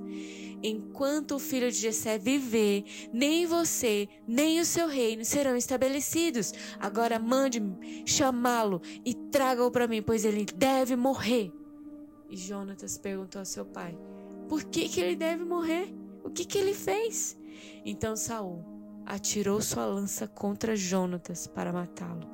Enquanto 0.64 1.36
o 1.36 1.40
filho 1.40 1.70
de 1.70 1.78
Jessé 1.78 2.18
viver, 2.18 2.86
nem 3.12 3.46
você, 3.46 4.08
nem 4.26 4.62
o 4.62 4.66
seu 4.66 4.88
reino 4.88 5.26
serão 5.26 5.58
estabelecidos. 5.58 6.54
Agora 6.80 7.20
mande-me 7.20 8.04
chamá-lo 8.06 8.82
e 9.04 9.14
traga-o 9.14 9.70
para 9.70 9.90
mim, 9.90 10.02
pois 10.02 10.24
ele 10.24 10.46
deve 10.46 10.96
morrer. 10.96 11.52
E 12.30 12.38
Jonatas 12.38 12.98
perguntou 12.98 13.42
a 13.42 13.46
seu 13.46 13.66
pai: 13.66 13.94
Por 14.48 14.64
que, 14.64 14.88
que 14.90 15.02
ele 15.02 15.16
deve 15.16 15.44
morrer? 15.44 15.94
O 16.24 16.30
que, 16.30 16.46
que 16.46 16.58
ele 16.58 16.74
fez? 16.74 17.38
Então 17.84 18.16
Saul 18.16 18.64
atirou 19.06 19.62
sua 19.62 19.86
lança 19.86 20.28
contra 20.28 20.76
Jonatas 20.76 21.48
para 21.48 21.72
matá-lo. 21.72 22.28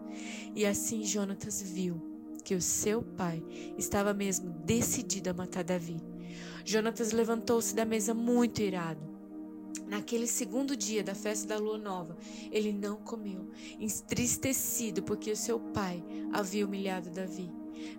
E 0.56 0.66
assim 0.66 1.04
Jonatas 1.04 1.62
viu 1.62 2.02
que 2.44 2.56
o 2.56 2.62
seu 2.62 3.02
pai 3.04 3.44
estava 3.78 4.14
mesmo 4.14 4.50
decidido 4.66 5.30
a 5.30 5.34
matar 5.34 5.64
Davi. 5.64 5.98
Jonatas 6.66 7.12
levantou-se 7.12 7.76
da 7.76 7.86
mesa 7.86 8.14
muito 8.14 8.62
irado. 8.62 9.12
Naquele 9.88 10.26
segundo 10.26 10.76
dia 10.76 11.04
da 11.04 11.14
festa 11.14 11.48
da 11.48 11.58
lua 11.58 11.78
nova, 11.78 12.18
ele 12.50 12.72
não 12.72 12.98
comeu, 12.98 13.50
entristecido 13.78 15.04
porque 15.04 15.32
o 15.32 15.36
seu 15.36 15.60
pai 15.60 16.04
havia 16.32 16.66
humilhado 16.66 17.10
Davi. 17.10 17.52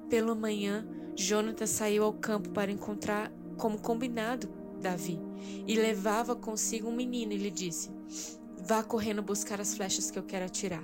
Pela 0.08 0.34
manhã, 0.34 0.86
Jonatas 1.14 1.70
saiu 1.70 2.04
ao 2.04 2.14
campo 2.14 2.48
para 2.50 2.72
encontrar, 2.72 3.30
como 3.62 3.78
combinado, 3.78 4.48
Davi, 4.80 5.20
e 5.68 5.76
levava 5.76 6.34
consigo 6.34 6.88
um 6.88 6.96
menino 6.96 7.32
e 7.32 7.36
lhe 7.36 7.50
disse: 7.50 7.92
Vá 8.66 8.82
correndo 8.82 9.22
buscar 9.22 9.60
as 9.60 9.76
flechas 9.76 10.10
que 10.10 10.18
eu 10.18 10.24
quero 10.24 10.46
atirar. 10.46 10.82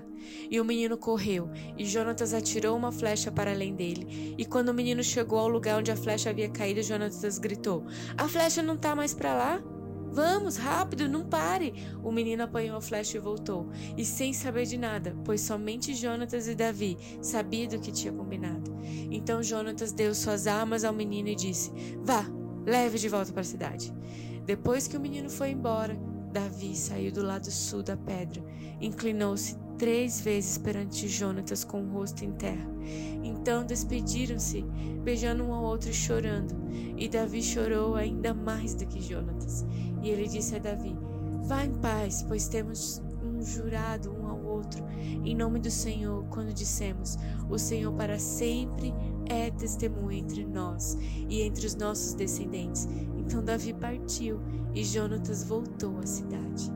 E 0.48 0.60
o 0.60 0.64
menino 0.64 0.96
correu, 0.96 1.50
e 1.76 1.84
Jonatas 1.84 2.32
atirou 2.32 2.76
uma 2.76 2.92
flecha 2.92 3.32
para 3.32 3.50
além 3.50 3.74
dele. 3.74 4.36
E 4.38 4.44
quando 4.44 4.68
o 4.68 4.74
menino 4.74 5.02
chegou 5.02 5.40
ao 5.40 5.48
lugar 5.48 5.80
onde 5.80 5.90
a 5.90 5.96
flecha 5.96 6.30
havia 6.30 6.48
caído, 6.48 6.80
Jonatas 6.80 7.36
gritou: 7.38 7.84
A 8.16 8.28
flecha 8.28 8.62
não 8.62 8.74
está 8.74 8.94
mais 8.94 9.12
para 9.12 9.34
lá? 9.34 9.62
Vamos, 10.12 10.56
rápido, 10.56 11.08
não 11.08 11.28
pare! 11.28 11.74
O 12.04 12.12
menino 12.12 12.44
apanhou 12.44 12.76
a 12.76 12.80
flecha 12.80 13.16
e 13.16 13.20
voltou, 13.20 13.70
e 13.96 14.04
sem 14.04 14.32
saber 14.32 14.66
de 14.66 14.78
nada, 14.78 15.16
pois 15.24 15.40
somente 15.40 15.94
Jonatas 15.94 16.46
e 16.46 16.54
Davi 16.54 16.96
sabiam 17.20 17.68
do 17.68 17.80
que 17.80 17.90
tinha 17.90 18.12
combinado. 18.12 18.78
Então 19.10 19.42
Jonatas 19.42 19.90
deu 19.90 20.14
suas 20.14 20.46
armas 20.46 20.84
ao 20.84 20.92
menino 20.92 21.28
e 21.28 21.34
disse: 21.34 21.72
Vá, 22.02 22.24
leve 22.64 22.98
de 22.98 23.08
volta 23.08 23.32
para 23.32 23.42
a 23.42 23.44
cidade. 23.44 23.92
Depois 24.44 24.86
que 24.86 24.96
o 24.96 25.00
menino 25.00 25.28
foi 25.28 25.50
embora, 25.50 25.98
Davi 26.32 26.76
saiu 26.76 27.10
do 27.12 27.22
lado 27.22 27.50
sul 27.50 27.82
da 27.82 27.96
pedra, 27.96 28.42
inclinou-se 28.80 29.56
três 29.78 30.20
vezes 30.20 30.58
perante 30.58 31.08
Jonatas 31.08 31.64
com 31.64 31.82
o 31.82 31.92
rosto 31.92 32.24
em 32.24 32.32
terra. 32.32 32.68
Então 33.22 33.64
despediram-se, 33.64 34.62
beijando 35.02 35.44
um 35.44 35.54
ao 35.54 35.62
outro 35.62 35.90
e 35.90 35.94
chorando. 35.94 36.54
E 36.96 37.08
Davi 37.08 37.42
chorou 37.42 37.94
ainda 37.94 38.34
mais 38.34 38.74
do 38.74 38.86
que 38.86 39.00
Jonatas. 39.00 39.64
E 40.02 40.10
ele 40.10 40.28
disse 40.28 40.56
a 40.56 40.58
Davi: 40.58 40.96
Vá 41.46 41.64
em 41.64 41.74
paz, 41.74 42.22
pois 42.22 42.48
temos 42.48 43.00
um 43.38 43.44
jurado 43.44 44.12
um 44.12 44.26
ao 44.26 44.44
outro, 44.44 44.84
em 45.24 45.34
nome 45.34 45.60
do 45.60 45.70
Senhor, 45.70 46.24
quando 46.30 46.52
dissemos: 46.52 47.16
O 47.48 47.58
Senhor 47.58 47.92
para 47.92 48.18
sempre 48.18 48.92
é 49.26 49.50
testemunha 49.50 50.18
entre 50.18 50.44
nós 50.44 50.96
e 51.28 51.42
entre 51.42 51.66
os 51.66 51.74
nossos 51.74 52.14
descendentes. 52.14 52.88
Então 53.16 53.42
Davi 53.42 53.72
partiu 53.72 54.40
e 54.74 54.84
Jonatas 54.84 55.44
voltou 55.44 55.98
à 55.98 56.06
cidade. 56.06 56.72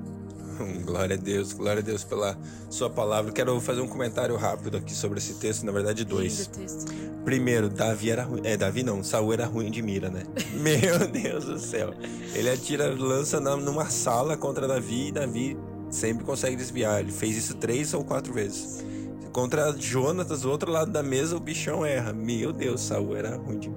Glória 0.84 1.16
a 1.16 1.18
Deus, 1.18 1.52
glória 1.54 1.80
a 1.80 1.84
Deus 1.84 2.04
pela 2.04 2.38
sua 2.70 2.90
palavra. 2.90 3.32
Quero 3.32 3.58
fazer 3.60 3.80
um 3.80 3.88
comentário 3.88 4.36
rápido 4.36 4.76
aqui 4.76 4.94
sobre 4.94 5.18
esse 5.18 5.34
texto, 5.34 5.64
na 5.64 5.72
verdade 5.72 6.04
dois. 6.04 6.50
Primeiro, 7.24 7.68
Davi 7.68 8.10
era 8.10 8.24
ruim, 8.24 8.42
é 8.44 8.56
Davi 8.56 8.82
não, 8.82 9.02
Saul 9.02 9.32
era 9.32 9.46
ruim 9.46 9.70
de 9.70 9.80
mira, 9.80 10.10
né? 10.10 10.24
Meu 10.54 11.08
Deus 11.08 11.46
do 11.46 11.58
céu. 11.58 11.94
Ele 12.34 12.50
atira 12.50 12.94
lança 12.94 13.40
numa 13.40 13.86
sala 13.86 14.36
contra 14.36 14.68
Davi 14.68 15.08
e 15.08 15.12
Davi 15.12 15.56
sempre 15.92 16.24
consegue 16.24 16.56
desviar. 16.56 17.00
Ele 17.00 17.12
fez 17.12 17.36
isso 17.36 17.54
três 17.54 17.94
ou 17.94 18.02
quatro 18.02 18.32
vezes. 18.32 18.84
Contra 19.32 19.72
Jonatas, 19.78 20.42
do 20.42 20.50
outro 20.50 20.70
lado 20.70 20.90
da 20.90 21.02
mesa, 21.02 21.36
o 21.36 21.40
bichão 21.40 21.86
erra. 21.86 22.12
Meu 22.12 22.52
Deus, 22.52 22.80
Saul 22.80 23.16
era 23.16 23.36
ruim 23.36 23.58
de. 23.58 23.72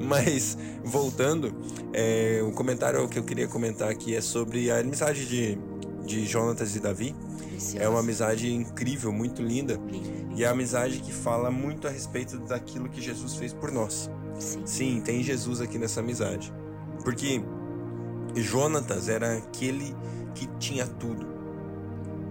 Mas, 0.00 0.58
voltando, 0.82 1.54
é, 1.92 2.42
o 2.46 2.52
comentário 2.52 3.08
que 3.08 3.18
eu 3.18 3.22
queria 3.22 3.46
comentar 3.46 3.88
aqui 3.88 4.14
é 4.14 4.20
sobre 4.20 4.70
a 4.70 4.80
amizade 4.80 5.26
de, 5.26 5.58
de 6.04 6.26
Jonatas 6.26 6.74
e 6.74 6.80
Davi. 6.80 7.14
É 7.76 7.88
uma 7.88 8.00
amizade 8.00 8.52
incrível, 8.52 9.12
muito 9.12 9.40
linda. 9.40 9.78
E 10.36 10.42
é 10.42 10.46
a 10.46 10.50
amizade 10.50 10.98
que 10.98 11.12
fala 11.12 11.50
muito 11.50 11.86
a 11.86 11.90
respeito 11.90 12.38
daquilo 12.40 12.88
que 12.88 13.00
Jesus 13.00 13.36
fez 13.36 13.52
por 13.52 13.70
nós. 13.70 14.10
Sim, 14.38 14.62
Sim 14.66 15.00
tem 15.00 15.22
Jesus 15.22 15.60
aqui 15.60 15.78
nessa 15.78 16.00
amizade. 16.00 16.52
Porque 17.04 17.42
Jonatas 18.34 19.08
era 19.08 19.36
aquele 19.38 19.94
que 20.34 20.46
tinha 20.58 20.86
tudo. 20.86 21.33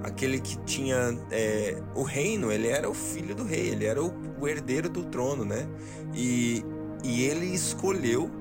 Aquele 0.03 0.39
que 0.39 0.57
tinha 0.65 1.17
é, 1.31 1.81
o 1.95 2.03
reino, 2.03 2.51
ele 2.51 2.67
era 2.67 2.89
o 2.89 2.93
filho 2.93 3.33
do 3.33 3.43
rei, 3.43 3.69
ele 3.69 3.86
era 3.86 4.03
o, 4.03 4.13
o 4.39 4.48
herdeiro 4.48 4.89
do 4.89 5.03
trono, 5.05 5.45
né? 5.45 5.67
E 6.13 6.63
e 7.03 7.24
ele 7.24 7.48
escolheu, 7.48 8.31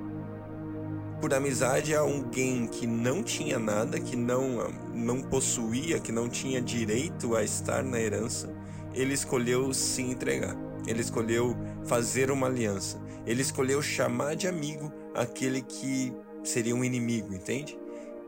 por 1.20 1.34
amizade 1.34 1.94
a 1.96 2.00
alguém 2.00 2.66
que 2.68 2.86
não 2.86 3.22
tinha 3.22 3.58
nada, 3.58 3.98
que 3.98 4.14
não, 4.14 4.70
não 4.94 5.20
possuía, 5.20 5.98
que 5.98 6.12
não 6.12 6.28
tinha 6.28 6.62
direito 6.62 7.34
a 7.34 7.42
estar 7.42 7.82
na 7.82 8.00
herança, 8.00 8.54
ele 8.94 9.14
escolheu 9.14 9.74
se 9.74 10.00
entregar. 10.02 10.56
Ele 10.86 11.00
escolheu 11.00 11.56
fazer 11.84 12.30
uma 12.30 12.46
aliança. 12.46 13.00
Ele 13.26 13.42
escolheu 13.42 13.82
chamar 13.82 14.36
de 14.36 14.46
amigo 14.46 14.92
aquele 15.12 15.60
que 15.60 16.12
seria 16.44 16.74
um 16.74 16.84
inimigo, 16.84 17.34
entende? 17.34 17.76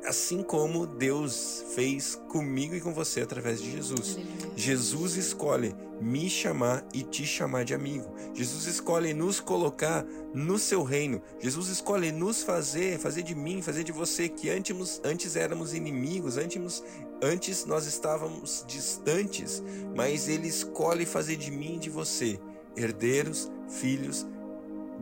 Assim 0.05 0.43
como 0.43 0.87
Deus 0.87 1.65
fez 1.75 2.21
comigo 2.29 2.75
e 2.75 2.81
com 2.81 2.93
você 2.93 3.23
através 3.23 3.61
de 3.61 3.71
Jesus. 3.71 4.19
Jesus 4.55 5.17
escolhe 5.17 5.75
me 6.01 6.29
chamar 6.29 6.87
e 6.93 7.03
te 7.03 7.25
chamar 7.25 7.65
de 7.65 7.75
amigo. 7.75 8.15
Jesus 8.35 8.67
escolhe 8.67 9.15
nos 9.15 9.41
colocar 9.41 10.05
no 10.35 10.59
seu 10.59 10.83
reino. 10.83 11.23
Jesus 11.41 11.69
escolhe 11.69 12.13
nos 12.13 12.43
fazer, 12.43 12.99
fazer 12.99 13.23
de 13.23 13.35
mim, 13.35 13.63
fazer 13.63 13.85
de 13.85 13.93
você 13.93 14.29
que 14.29 14.51
antes, 14.51 15.01
antes 15.05 15.37
éramos 15.37 15.73
inimigos, 15.73 16.37
antes, 16.37 16.83
antes 17.23 17.65
nós 17.65 17.87
estávamos 17.87 18.65
distantes, 18.67 19.63
mas 19.97 20.29
ele 20.29 20.49
escolhe 20.49 21.07
fazer 21.07 21.37
de 21.37 21.51
mim 21.51 21.77
e 21.77 21.79
de 21.79 21.91
você 21.91 22.39
herdeiros, 22.77 23.51
filhos 23.69 24.27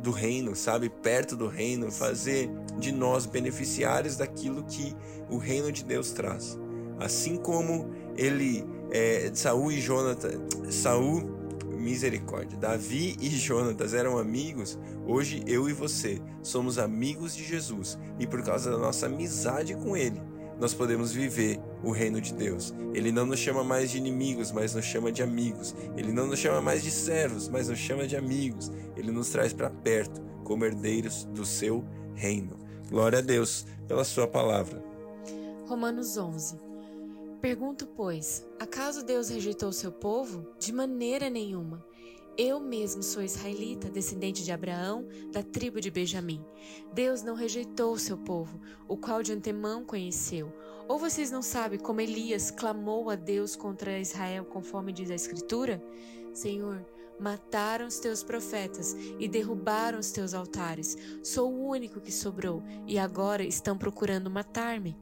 do 0.02 0.10
reino, 0.10 0.54
sabe? 0.56 0.88
Perto 0.88 1.36
do 1.36 1.46
reino, 1.46 1.90
fazer 1.90 2.50
de 2.78 2.90
nós 2.92 3.24
beneficiários 3.24 4.16
daquilo 4.16 4.64
que 4.64 4.94
o 5.30 5.38
reino 5.38 5.70
de 5.70 5.84
Deus 5.84 6.10
traz. 6.12 6.58
Assim 6.98 7.36
como 7.36 7.90
ele, 8.16 8.64
é, 8.90 9.30
Saul 9.32 9.72
e 9.72 9.80
Jonathan, 9.80 10.42
Saul, 10.70 11.22
misericórdia, 11.78 12.58
Davi 12.58 13.16
e 13.20 13.28
Jonatas 13.30 13.92
eram 13.92 14.18
amigos, 14.18 14.78
hoje 15.06 15.42
eu 15.46 15.68
e 15.68 15.72
você 15.72 16.20
somos 16.42 16.78
amigos 16.78 17.34
de 17.34 17.44
Jesus 17.44 17.98
e 18.18 18.26
por 18.26 18.42
causa 18.42 18.70
da 18.70 18.78
nossa 18.78 19.06
amizade 19.06 19.74
com 19.74 19.96
ele, 19.96 20.20
nós 20.62 20.72
podemos 20.72 21.10
viver 21.10 21.60
o 21.82 21.90
reino 21.90 22.20
de 22.20 22.32
Deus. 22.32 22.72
Ele 22.94 23.10
não 23.10 23.26
nos 23.26 23.40
chama 23.40 23.64
mais 23.64 23.90
de 23.90 23.98
inimigos, 23.98 24.52
mas 24.52 24.76
nos 24.76 24.84
chama 24.84 25.10
de 25.10 25.20
amigos. 25.20 25.74
Ele 25.96 26.12
não 26.12 26.28
nos 26.28 26.38
chama 26.38 26.60
mais 26.60 26.84
de 26.84 26.90
servos, 26.92 27.48
mas 27.48 27.66
nos 27.68 27.80
chama 27.80 28.06
de 28.06 28.14
amigos. 28.16 28.70
Ele 28.96 29.10
nos 29.10 29.28
traz 29.30 29.52
para 29.52 29.68
perto, 29.68 30.22
como 30.44 30.64
herdeiros 30.64 31.24
do 31.24 31.44
seu 31.44 31.84
reino. 32.14 32.56
Glória 32.88 33.18
a 33.18 33.22
Deus 33.22 33.66
pela 33.88 34.04
sua 34.04 34.28
palavra. 34.28 34.80
Romanos 35.66 36.16
11. 36.16 36.60
Pergunto, 37.40 37.84
pois, 37.84 38.46
acaso 38.60 39.04
Deus 39.04 39.30
rejeitou 39.30 39.70
o 39.70 39.72
seu 39.72 39.90
povo? 39.90 40.46
De 40.60 40.72
maneira 40.72 41.28
nenhuma. 41.28 41.84
Eu 42.36 42.58
mesmo 42.58 43.02
sou 43.02 43.22
israelita, 43.22 43.90
descendente 43.90 44.42
de 44.42 44.50
Abraão, 44.50 45.06
da 45.30 45.42
tribo 45.42 45.80
de 45.82 45.90
Benjamim. 45.90 46.42
Deus 46.94 47.22
não 47.22 47.34
rejeitou 47.34 47.92
o 47.92 47.98
seu 47.98 48.16
povo, 48.16 48.58
o 48.88 48.96
qual 48.96 49.22
de 49.22 49.32
antemão 49.32 49.84
conheceu. 49.84 50.50
Ou 50.88 50.98
vocês 50.98 51.30
não 51.30 51.42
sabem 51.42 51.78
como 51.78 52.00
Elias 52.00 52.50
clamou 52.50 53.10
a 53.10 53.16
Deus 53.16 53.54
contra 53.54 53.98
Israel, 53.98 54.46
conforme 54.46 54.92
diz 54.94 55.10
a 55.10 55.14
Escritura? 55.14 55.82
Senhor, 56.32 56.82
mataram 57.20 57.86
os 57.86 57.98
teus 57.98 58.22
profetas 58.22 58.96
e 59.18 59.28
derrubaram 59.28 59.98
os 59.98 60.10
teus 60.10 60.32
altares. 60.32 60.96
Sou 61.22 61.52
o 61.52 61.68
único 61.68 62.00
que 62.00 62.10
sobrou 62.10 62.62
e 62.86 62.98
agora 62.98 63.44
estão 63.44 63.76
procurando 63.76 64.30
matar-me. 64.30 64.96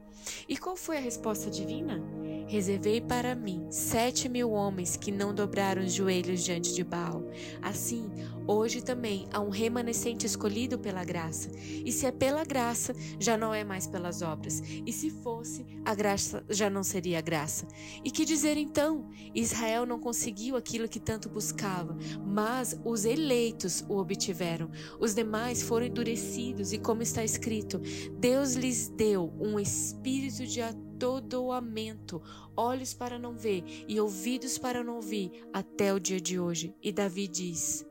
E 0.49 0.57
qual 0.57 0.75
foi 0.75 0.97
a 0.97 1.01
resposta 1.01 1.49
divina? 1.49 2.03
Reservei 2.51 2.99
para 2.99 3.33
mim 3.33 3.65
sete 3.71 4.27
mil 4.27 4.51
homens 4.51 4.97
que 4.97 5.09
não 5.09 5.33
dobraram 5.33 5.81
os 5.81 5.93
joelhos 5.93 6.43
diante 6.43 6.73
de 6.73 6.83
Baal. 6.83 7.23
Assim, 7.61 8.11
hoje 8.45 8.81
também 8.81 9.25
há 9.31 9.39
um 9.39 9.49
remanescente 9.49 10.25
escolhido 10.25 10.77
pela 10.77 11.05
graça. 11.05 11.49
E 11.57 11.93
se 11.93 12.05
é 12.05 12.11
pela 12.11 12.43
graça, 12.43 12.93
já 13.17 13.37
não 13.37 13.53
é 13.53 13.63
mais 13.63 13.87
pelas 13.87 14.21
obras. 14.21 14.61
E 14.85 14.91
se 14.91 15.09
fosse, 15.09 15.65
a 15.85 15.95
graça 15.95 16.43
já 16.49 16.69
não 16.69 16.83
seria 16.83 17.21
graça. 17.21 17.65
E 18.03 18.11
que 18.11 18.25
dizer 18.25 18.57
então? 18.57 19.07
Israel 19.33 19.85
não 19.85 19.97
conseguiu 19.97 20.57
aquilo 20.57 20.89
que 20.89 20.99
tanto 20.99 21.29
buscava, 21.29 21.97
mas 22.21 22.77
os 22.83 23.05
eleitos 23.05 23.85
o 23.87 23.95
obtiveram. 23.95 24.69
Os 24.99 25.15
demais 25.15 25.61
foram 25.61 25.85
endurecidos, 25.85 26.73
e 26.73 26.77
como 26.77 27.01
está 27.01 27.23
escrito, 27.23 27.79
Deus 28.19 28.55
lhes 28.55 28.89
deu 28.89 29.33
um 29.39 29.57
espírito 29.57 30.45
de 30.45 30.59
atordoamento, 31.01 32.21
olhos 32.55 32.93
para 32.93 33.17
não 33.17 33.35
ver 33.35 33.63
e 33.87 33.99
ouvidos 33.99 34.59
para 34.59 34.83
não 34.83 34.97
ouvir, 34.97 35.31
até 35.51 35.91
o 35.91 35.99
dia 35.99 36.21
de 36.21 36.39
hoje. 36.39 36.75
E 36.81 36.91
Davi 36.91 37.27
diz: 37.27 37.83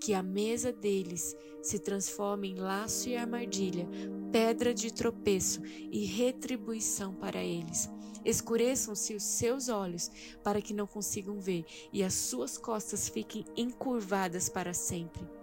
que 0.00 0.12
a 0.12 0.22
mesa 0.22 0.72
deles 0.72 1.36
se 1.62 1.78
transforme 1.78 2.50
em 2.50 2.56
laço 2.56 3.08
e 3.08 3.16
armadilha, 3.16 3.88
pedra 4.32 4.74
de 4.74 4.92
tropeço 4.92 5.60
e 5.64 6.04
retribuição 6.04 7.14
para 7.14 7.42
eles. 7.42 7.88
Escureçam-se 8.24 9.14
os 9.14 9.22
seus 9.22 9.68
olhos 9.68 10.10
para 10.42 10.60
que 10.60 10.74
não 10.74 10.86
consigam 10.86 11.38
ver, 11.40 11.64
e 11.92 12.02
as 12.02 12.14
suas 12.14 12.58
costas 12.58 13.08
fiquem 13.08 13.44
encurvadas 13.56 14.48
para 14.48 14.74
sempre. 14.74 15.37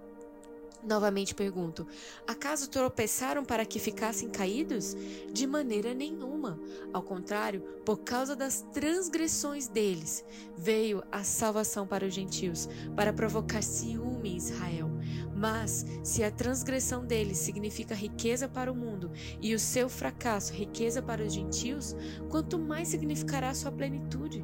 Novamente 0.86 1.34
pergunto: 1.34 1.88
acaso 2.27 2.69
tropeçaram 2.69 3.43
para 3.43 3.65
que 3.65 3.80
ficassem 3.80 4.30
caídos? 4.30 4.95
De 5.32 5.48
maneira 5.48 5.93
nenhuma. 5.93 6.60
Ao 6.93 7.02
contrário, 7.02 7.62
por 7.84 7.98
causa 7.98 8.36
das 8.36 8.62
transgressões 8.74 9.67
deles, 9.67 10.24
veio 10.56 11.04
a 11.12 11.24
salvação 11.24 11.88
para 11.88 12.06
os 12.06 12.13
gentios, 12.13 12.69
para 12.95 13.12
provocar 13.12 13.63
ciúme 13.63 14.14
em 14.28 14.38
Israel. 14.38 14.90
Mas, 15.36 15.86
se 16.04 16.24
a 16.24 16.32
transgressão 16.32 17.06
deles 17.06 17.38
significa 17.38 17.94
riqueza 17.94 18.48
para 18.48 18.72
o 18.72 18.76
mundo 18.76 19.12
e 19.42 19.54
o 19.54 19.60
seu 19.60 19.90
fracasso 19.90 20.54
riqueza 20.54 21.02
para 21.02 21.24
os 21.24 21.34
gentios, 21.34 21.96
quanto 22.30 22.58
mais 22.58 22.88
significará 22.88 23.54
sua 23.54 23.72
plenitude? 23.72 24.44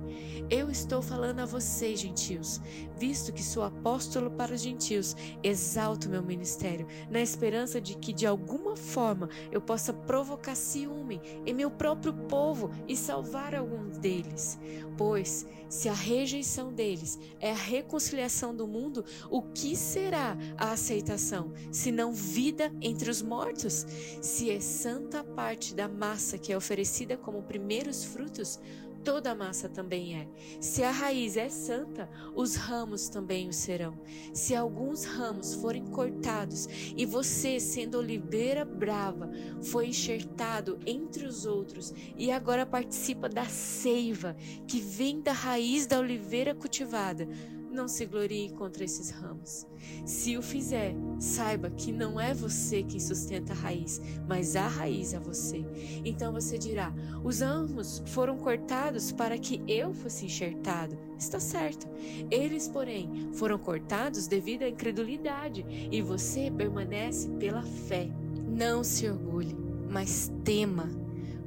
Eu 0.50 0.70
estou 0.70 1.02
falando 1.02 1.40
a 1.40 1.46
vocês, 1.46 2.00
gentios, 2.02 2.60
visto 2.98 3.32
que 3.32 3.42
sou 3.42 3.64
apóstolo 3.64 4.32
para 4.32 4.54
os 4.54 4.62
gentios, 4.62 5.16
exalto 5.42 6.10
meu 6.10 6.22
ministério, 6.22 6.86
na 7.10 7.22
esperança 7.22 7.80
de 7.80 7.96
que 7.96 8.12
de 8.12 8.28
alguma 8.28 8.76
forma 8.76 9.30
eu 9.52 9.62
possa 9.62 9.94
provocar 9.94 10.56
ciúme 10.56 11.22
em 11.46 11.54
meu 11.54 11.72
próprio 11.72 12.14
povo 12.14 12.70
e 12.88 12.98
salvar 12.98 13.56
alguns 13.56 13.98
deles. 13.98 14.60
Pois, 15.04 15.48
se 15.68 15.90
a 15.90 15.94
rejeição 15.94 16.72
deles 16.72 17.18
é 17.40 17.50
a 17.50 17.56
reconciliação 17.56 18.56
do 18.56 18.68
mundo, 18.68 19.04
o 19.32 19.42
que 19.42 19.76
será 19.76 20.38
a 20.56 20.74
aceitação, 20.74 21.52
senão 21.72 22.14
vida 22.14 22.72
entre 22.80 23.10
os 23.10 23.20
mortos? 23.20 23.84
Se 24.22 24.52
é 24.52 24.60
santa 24.60 25.24
parte 25.24 25.74
da 25.74 25.88
massa 25.88 26.38
que 26.38 26.54
é 26.54 26.56
oferecida 26.58 27.18
como 27.18 27.42
primeiros 27.42 28.04
frutos, 28.04 28.60
toda 29.04 29.32
a 29.32 29.36
massa 29.36 29.68
também 29.68 30.16
é. 30.16 30.28
Se 30.60 30.84
a 30.84 30.92
raiz 30.92 31.38
é 31.38 31.50
santa, 31.50 32.10
os 32.36 32.56
ramos 32.56 33.10
também 33.10 33.48
o 33.48 33.54
serão. 33.54 34.00
Se 34.34 34.56
alguns 34.56 35.06
ramos 35.06 35.54
forem 35.56 35.86
cortados 35.86 36.68
e 36.96 37.06
você, 37.06 37.60
sendo 37.60 37.98
oliveira 37.98 38.64
brava, 38.66 39.30
foi 39.62 39.88
enxertado 39.88 40.80
entre 40.86 41.26
os 41.26 41.46
outros 41.46 41.94
e 42.18 42.32
agora 42.32 42.66
participa 42.66 43.28
da 43.28 43.46
seiva 43.46 44.36
que 44.68 44.80
vem 44.80 45.22
da 45.22 45.32
raiz 45.32 45.86
da 45.86 46.00
oliveira 46.00 46.54
cultivada, 46.54 47.28
não 47.72 47.88
se 47.88 48.06
glorie 48.06 48.52
contra 48.52 48.84
esses 48.84 49.10
ramos. 49.10 49.66
Se 50.06 50.38
o 50.38 50.42
fizer, 50.42 50.94
saiba 51.20 51.70
que 51.70 51.92
não 51.92 52.20
é 52.20 52.34
você 52.34 52.84
quem 52.84 53.00
sustenta 53.00 53.54
a 53.54 53.56
raiz, 53.56 54.02
mas 54.28 54.56
a 54.56 54.68
raiz 54.68 55.14
é 55.14 55.20
você. 55.20 55.66
Então 56.04 56.34
você 56.34 56.58
dirá: 56.58 56.94
os 57.24 57.40
ramos 57.40 58.04
foram 58.08 58.38
cortados 58.38 59.12
para 59.12 59.38
que 59.38 59.62
eu 59.68 59.94
fosse 59.94 60.26
enxertado. 60.26 60.98
Está 61.18 61.40
certo. 61.40 61.88
Eles, 62.30 62.68
porém, 62.68 63.30
foram 63.34 63.58
cortados 63.58 64.28
devido 64.28 64.64
à 64.64 64.70
incredulidade, 64.70 65.66
e 65.92 66.02
você 66.02 66.52
permanece 66.52 67.30
pela 67.32 67.64
fé. 67.64 68.10
Não 68.48 68.84
se 68.84 69.08
orgulhe, 69.08 69.56
mas 69.90 70.32
tema, 70.44 70.90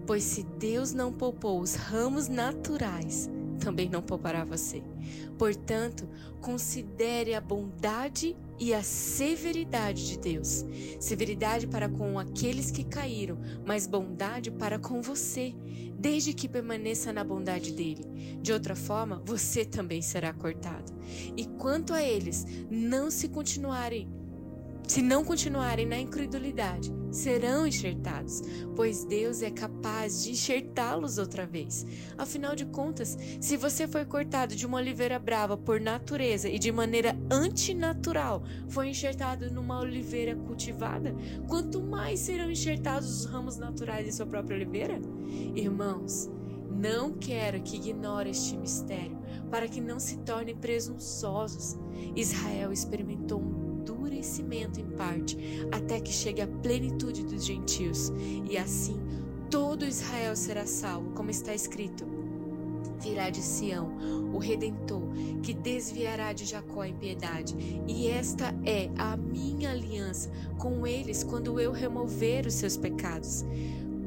pois 0.07 0.23
se 0.23 0.43
Deus 0.43 0.93
não 0.93 1.13
poupou 1.13 1.61
os 1.61 1.75
ramos 1.75 2.29
naturais, 2.29 3.29
também 3.65 3.89
não 3.89 4.03
poupará 4.03 4.45
você. 4.45 4.83
Portanto, 5.39 6.07
considere 6.39 7.35
a 7.35 7.41
bondade 7.41 8.37
e 8.61 8.75
a 8.75 8.83
severidade 8.83 10.07
de 10.07 10.19
Deus. 10.19 10.67
Severidade 11.01 11.67
para 11.67 11.89
com 11.89 12.19
aqueles 12.19 12.71
que 12.71 12.85
caíram, 12.85 13.39
mas 13.65 13.87
bondade 13.87 14.51
para 14.51 14.79
com 14.79 15.01
você, 15.01 15.55
desde 15.99 16.35
que 16.35 16.47
permaneça 16.47 17.11
na 17.11 17.25
bondade 17.25 17.73
dele. 17.73 18.05
De 18.43 18.53
outra 18.53 18.77
forma, 18.77 19.23
você 19.25 19.65
também 19.65 20.03
será 20.03 20.31
cortado. 20.35 20.93
E 21.35 21.47
quanto 21.47 21.95
a 21.95 22.03
eles, 22.03 22.45
não 22.71 23.11
se 23.11 23.29
continuarem 23.29 24.13
se 24.87 25.01
não 25.01 25.25
continuarem 25.25 25.87
na 25.87 25.99
incredulidade, 25.99 26.93
serão 27.11 27.67
enxertados, 27.67 28.43
pois 28.75 29.05
Deus 29.05 29.41
é 29.41 29.51
capaz 29.51 30.23
de 30.23 30.33
enxertá-los 30.33 31.17
outra 31.17 31.47
vez. 31.47 31.87
Afinal 32.19 32.55
de 32.55 32.67
contas, 32.67 33.17
se 33.41 33.57
você 33.57 33.87
foi 33.87 34.05
cortado 34.05 34.55
de 34.55 34.67
uma 34.67 34.79
oliveira 34.79 35.19
brava 35.19 35.57
por 35.57 35.81
natureza 35.81 36.49
e 36.49 36.59
de 36.59 36.73
maneira 36.73 37.17
antinatural 37.31 38.43
foi 38.69 38.89
enxertado 38.89 39.51
numa 39.51 39.81
oliveira 39.81 40.35
cultivada, 40.35 41.15
quanto 41.49 41.81
mais 41.81 42.21
serão 42.21 42.51
enxertados 42.51 43.21
os 43.21 43.25
ramos 43.25 43.57
naturais 43.57 44.05
de 44.05 44.13
sua 44.13 44.27
própria 44.27 44.57
oliveira? 44.57 45.01
Irmãos, 45.55 46.29
não 46.71 47.13
quero 47.13 47.63
que 47.63 47.77
ignore 47.77 48.31
este 48.31 48.57
mistério, 48.57 49.17
para 49.51 49.69
que 49.69 49.81
não 49.81 50.01
se 50.01 50.19
tornem 50.19 50.57
presunçosos. 50.57 51.79
Israel 52.17 52.73
experimentou 52.73 53.41
um 53.41 53.74
endurecimento 54.15 54.81
em 54.81 54.87
parte, 54.91 55.37
até 55.73 56.01
que 56.01 56.13
chegue 56.13 56.41
a 56.41 56.47
plenitude 56.47 57.25
dos 57.25 57.45
gentios, 57.45 58.13
e 58.49 58.57
assim 58.57 59.01
todo 59.51 59.85
Israel 59.85 60.37
será 60.37 60.67
salvo, 60.67 61.11
como 61.11 61.31
está 61.31 61.55
escrito. 61.55 62.07
Virá 63.01 63.29
de 63.29 63.43
Sião 63.43 63.93
o 64.33 64.39
redentor, 64.39 65.03
que 65.43 65.53
desviará 65.53 66.33
de 66.33 66.45
Jacó 66.45 66.85
em 66.85 66.95
piedade, 66.95 67.55
e 67.87 68.09
esta 68.09 68.55
é 68.65 68.91
a 68.97 69.17
minha 69.17 69.71
aliança 69.71 70.31
com 70.59 70.87
eles 70.87 71.23
quando 71.23 71.61
eu 71.61 71.71
remover 71.73 72.47
os 72.47 72.55
seus 72.55 72.77
pecados. 72.77 73.45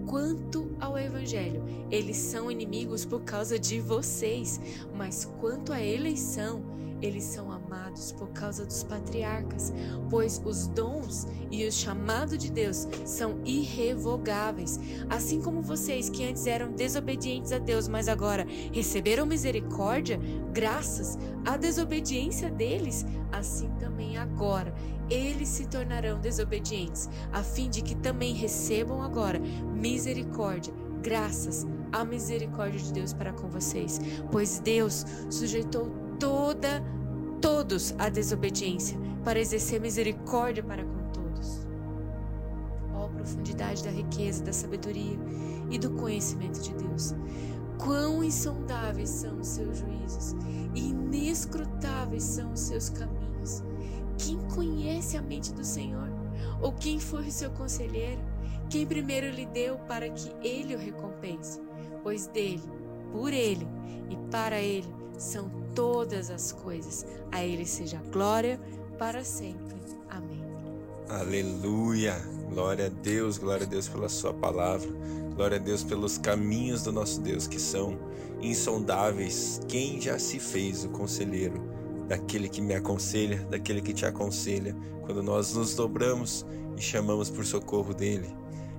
Quanto 0.08 0.72
ao 0.80 0.98
Evangelho, 0.98 1.64
eles 1.92 2.16
são 2.18 2.50
inimigos 2.50 3.06
por 3.06 3.22
causa 3.22 3.60
de 3.60 3.80
vocês, 3.80 4.60
mas 4.96 5.26
quanto 5.40 5.74
à 5.74 5.82
eleição, 5.82 6.64
eles 7.02 7.24
são 7.24 7.52
amados 7.52 8.12
por 8.12 8.30
causa 8.30 8.66
dos 8.66 8.84
patriarcas, 8.84 9.74
pois 10.10 10.42
os 10.44 10.68
dons 10.68 11.28
e 11.52 11.66
o 11.66 11.72
chamado 11.72 12.38
de 12.38 12.52
Deus 12.52 12.88
são 13.06 13.40
irrevogáveis. 13.46 14.80
Assim 15.10 15.42
como 15.42 15.62
vocês 15.62 16.10
que 16.10 16.26
antes 16.26 16.48
eram 16.48 16.72
desobedientes 16.72 17.52
a 17.52 17.60
Deus, 17.60 17.88
mas 17.88 18.08
agora 18.08 18.46
receberam 18.74 19.26
misericórdia, 19.26 20.20
graças 20.54 21.18
à 21.46 21.58
desobediência 21.58 22.50
deles, 22.50 23.06
assim 23.32 23.70
também 23.80 24.18
agora 24.18 24.74
eles 25.10 25.48
se 25.50 25.66
tornarão 25.68 26.20
desobedientes, 26.20 27.10
a 27.32 27.42
fim 27.42 27.70
de 27.70 27.82
que 27.82 27.96
também 27.96 28.34
recebam 28.34 29.02
agora 29.02 29.40
misericórdia, 29.40 30.74
graças 31.02 31.66
à 31.92 32.04
misericórdia 32.04 32.80
de 32.80 32.92
Deus 32.92 33.14
para 33.14 33.32
com 33.32 33.48
vocês, 33.50 34.00
pois 34.32 34.60
Deus 34.60 35.06
sujeitou 35.30 36.07
toda 36.20 36.84
todos 37.42 37.94
à 37.98 38.10
desobediência 38.10 38.98
para 39.24 39.40
exercer 39.40 39.80
misericórdia 39.80 40.64
para 40.64 40.84
com 40.84 41.12
todos. 41.12 41.68
Ó 42.94 43.06
oh, 43.06 43.10
profundidade 43.10 43.84
da 43.84 43.92
riqueza, 43.92 44.44
da 44.44 44.54
sabedoria 44.54 45.18
e 45.70 45.78
do 45.78 45.92
conhecimento 45.92 46.62
de 46.62 46.74
Deus. 46.74 47.14
Quão 47.78 48.24
insondáveis 48.24 49.10
são 49.10 49.40
os 49.40 49.48
seus 49.48 49.78
juízos 49.78 50.36
e 50.74 50.90
inescrutáveis 50.90 52.24
são 52.24 52.52
os 52.54 52.62
seus 52.62 52.90
caminhos. 52.90 53.64
Quem 54.18 54.40
conhece 54.54 55.16
a 55.16 55.22
mente 55.22 55.54
do 55.54 55.64
Senhor? 55.64 56.10
Ou 56.62 56.72
quem 56.74 57.00
foi 57.00 57.28
o 57.28 57.32
seu 57.32 57.52
conselheiro? 57.52 58.22
Quem 58.70 58.86
primeiro 58.86 59.30
lhe 59.30 59.46
deu 59.46 59.78
para 59.80 60.10
que 60.10 60.32
ele 60.46 60.76
o 60.76 60.80
recompense? 60.80 61.62
Pois 62.02 62.28
dele, 62.28 62.64
por 63.12 63.32
ele 63.32 63.68
e 64.10 64.18
para 64.32 64.60
ele 64.60 64.97
são 65.18 65.50
todas 65.74 66.30
as 66.30 66.52
coisas. 66.52 67.06
A 67.32 67.44
ele 67.44 67.66
seja 67.66 68.02
glória 68.12 68.60
para 68.98 69.24
sempre. 69.24 69.78
Amém. 70.10 70.44
Aleluia. 71.10 72.16
Glória 72.50 72.88
a 72.88 72.90
Deus, 72.90 73.38
glória 73.38 73.66
a 73.66 73.70
Deus 73.70 73.88
pela 73.88 74.10
sua 74.10 74.34
palavra. 74.34 74.90
Glória 75.36 75.58
a 75.58 75.62
Deus 75.62 75.84
pelos 75.84 76.18
caminhos 76.18 76.84
do 76.84 76.92
nosso 76.92 77.22
Deus 77.22 77.48
que 77.48 77.60
são 77.60 77.98
insondáveis. 78.42 79.62
Quem 79.68 80.00
já 80.00 80.18
se 80.18 80.40
fez 80.40 80.84
o 80.86 80.90
conselheiro? 80.90 81.78
daquele 82.08 82.48
que 82.48 82.62
me 82.62 82.74
aconselha, 82.74 83.46
daquele 83.50 83.82
que 83.82 83.94
te 83.94 84.06
aconselha, 84.06 84.76
quando 85.06 85.22
nós 85.22 85.54
nos 85.54 85.76
dobramos 85.76 86.46
e 86.78 86.82
chamamos 86.82 87.30
por 87.30 87.46
socorro 87.46 87.94
dele. 87.94 88.34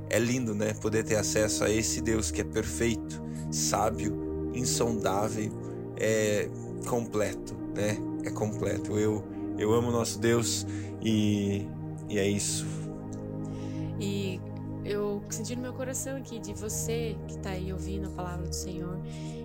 É 0.09 0.19
lindo, 0.19 0.55
né? 0.55 0.73
Poder 0.75 1.05
ter 1.05 1.17
acesso 1.17 1.63
a 1.63 1.71
esse 1.71 2.01
Deus 2.01 2.31
que 2.31 2.41
é 2.41 2.45
perfeito, 2.45 3.23
sábio, 3.51 4.51
insondável, 4.55 5.53
é 5.99 6.49
completo, 6.87 7.55
né? 7.75 7.99
É 8.25 8.31
completo. 8.31 8.99
Eu, 8.99 9.25
eu 9.59 9.73
amo 9.73 9.91
nosso 9.91 10.19
Deus 10.19 10.67
e, 11.03 11.67
e 12.09 12.19
é 12.19 12.27
isso. 12.27 12.67
E 14.01 14.41
eu 14.85 15.23
senti 15.29 15.57
no 15.57 15.63
meu 15.63 15.73
coração 15.73 16.17
aqui 16.17 16.39
de 16.39 16.55
você 16.55 17.17
que 17.27 17.35
está 17.37 17.51
aí 17.51 17.73
ouvindo 17.73 18.07
a 18.07 18.11
palavra 18.11 18.47
do 18.47 18.55
Senhor 18.55 18.99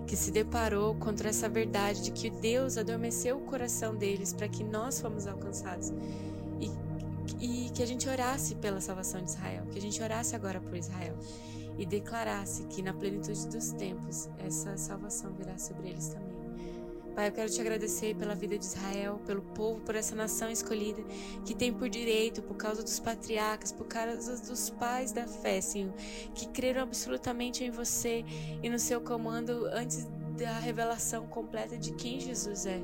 que 0.06 0.16
se 0.16 0.30
deparou 0.30 0.94
contra 0.94 1.28
essa 1.28 1.48
verdade 1.48 2.02
de 2.02 2.10
que 2.10 2.30
Deus 2.30 2.76
adormeceu 2.76 3.38
o 3.38 3.40
coração 3.40 3.94
deles 3.94 4.32
para 4.32 4.48
que 4.48 4.62
nós 4.62 5.00
fomos 5.00 5.26
alcançados. 5.26 5.92
E, 6.60 6.70
e 7.40 7.70
que 7.70 7.82
a 7.82 7.86
gente 7.86 8.08
orasse 8.08 8.54
pela 8.54 8.80
salvação 8.80 9.22
de 9.22 9.30
Israel, 9.30 9.64
que 9.70 9.78
a 9.78 9.82
gente 9.82 10.02
orasse 10.02 10.36
agora 10.36 10.60
por 10.60 10.76
Israel 10.76 11.16
e 11.76 11.84
declarasse 11.84 12.64
que 12.64 12.82
na 12.82 12.92
plenitude 12.92 13.48
dos 13.48 13.72
tempos 13.72 14.28
essa 14.38 14.76
salvação 14.76 15.32
virá 15.32 15.58
sobre 15.58 15.88
eles 15.88 16.08
também. 16.08 16.33
Pai, 17.14 17.28
eu 17.28 17.32
quero 17.32 17.48
te 17.48 17.60
agradecer 17.60 18.16
pela 18.16 18.34
vida 18.34 18.58
de 18.58 18.64
Israel, 18.64 19.20
pelo 19.24 19.40
povo, 19.40 19.80
por 19.82 19.94
essa 19.94 20.16
nação 20.16 20.50
escolhida 20.50 21.00
que 21.44 21.54
tem 21.54 21.72
por 21.72 21.88
direito, 21.88 22.42
por 22.42 22.56
causa 22.56 22.82
dos 22.82 22.98
patriarcas, 22.98 23.70
por 23.70 23.86
causa 23.86 24.36
dos 24.36 24.70
pais 24.70 25.12
da 25.12 25.24
fé, 25.24 25.60
Senhor, 25.60 25.92
que 26.34 26.48
creram 26.48 26.82
absolutamente 26.82 27.62
em 27.62 27.70
você 27.70 28.24
e 28.60 28.68
no 28.68 28.80
seu 28.80 29.00
comando 29.00 29.64
antes 29.66 30.08
da 30.34 30.58
revelação 30.58 31.26
completa 31.26 31.78
de 31.78 31.92
quem 31.92 32.18
Jesus 32.18 32.66
é. 32.66 32.80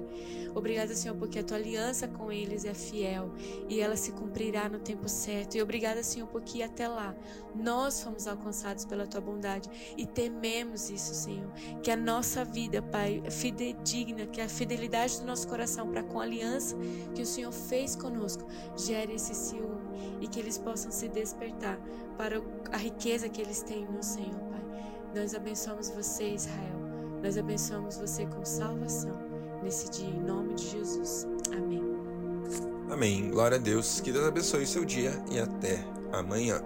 Obrigada, 0.54 0.94
Senhor, 0.94 1.16
porque 1.16 1.38
a 1.38 1.44
tua 1.44 1.56
aliança 1.56 2.08
com 2.08 2.30
eles 2.30 2.64
é 2.64 2.74
fiel 2.74 3.30
e 3.68 3.80
ela 3.80 3.96
se 3.96 4.12
cumprirá 4.12 4.68
no 4.68 4.78
tempo 4.78 5.08
certo. 5.08 5.56
E 5.56 5.62
obrigada, 5.62 6.02
Senhor, 6.02 6.26
porque 6.28 6.62
até 6.62 6.88
lá 6.88 7.14
nós 7.54 8.02
fomos 8.02 8.26
alcançados 8.26 8.84
pela 8.84 9.06
tua 9.06 9.20
bondade 9.20 9.68
e 9.96 10.06
tememos 10.06 10.90
isso, 10.90 11.14
Senhor. 11.14 11.50
Que 11.82 11.90
a 11.90 11.96
nossa 11.96 12.44
vida, 12.44 12.80
Pai, 12.82 13.22
fidedigna, 13.30 14.26
que 14.26 14.40
a 14.40 14.48
fidelidade 14.48 15.20
do 15.20 15.26
nosso 15.26 15.46
coração 15.46 15.88
para 15.88 16.02
com 16.02 16.20
a 16.20 16.22
aliança 16.22 16.76
que 17.14 17.22
o 17.22 17.26
Senhor 17.26 17.52
fez 17.52 17.96
conosco 17.96 18.46
gere 18.76 19.14
esse 19.14 19.34
ciúme 19.34 19.80
e 20.20 20.28
que 20.28 20.38
eles 20.38 20.58
possam 20.58 20.90
se 20.90 21.08
despertar 21.08 21.78
para 22.16 22.42
a 22.72 22.76
riqueza 22.76 23.28
que 23.28 23.40
eles 23.40 23.62
têm 23.62 23.86
no 23.86 24.02
Senhor, 24.02 24.40
Pai. 24.50 24.60
Nós 25.14 25.34
abençoamos 25.34 25.90
você, 25.90 26.34
Israel. 26.34 26.79
Nós 27.22 27.36
abençoamos 27.36 27.98
você 27.98 28.26
com 28.26 28.44
salvação 28.44 29.12
nesse 29.62 29.90
dia, 29.90 30.08
em 30.08 30.20
nome 30.20 30.54
de 30.54 30.68
Jesus. 30.70 31.26
Amém. 31.52 31.82
Amém. 32.90 33.30
Glória 33.30 33.56
a 33.56 33.60
Deus. 33.60 34.00
Que 34.00 34.10
Deus 34.10 34.26
abençoe 34.26 34.64
o 34.64 34.66
seu 34.66 34.84
dia 34.84 35.12
e 35.30 35.38
até 35.38 35.84
amanhã. 36.12 36.62